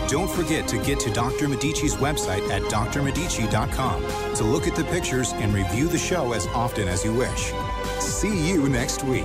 Don't 0.06 0.30
forget 0.30 0.68
to 0.68 0.78
get 0.84 1.00
to 1.00 1.10
Dr. 1.10 1.48
Medici's 1.48 1.96
website 1.96 2.48
at 2.50 2.60
drmedici.com 2.62 4.34
to 4.34 4.44
look 4.44 4.66
at 4.66 4.76
the 4.76 4.84
pictures 4.84 5.32
and 5.32 5.54
review 5.54 5.88
the 5.88 5.96
show 5.96 6.32
as 6.34 6.46
often 6.48 6.88
as 6.88 7.04
you 7.04 7.14
wish. 7.14 7.52
See 7.98 8.48
you 8.48 8.68
next 8.68 9.02
week. 9.02 9.24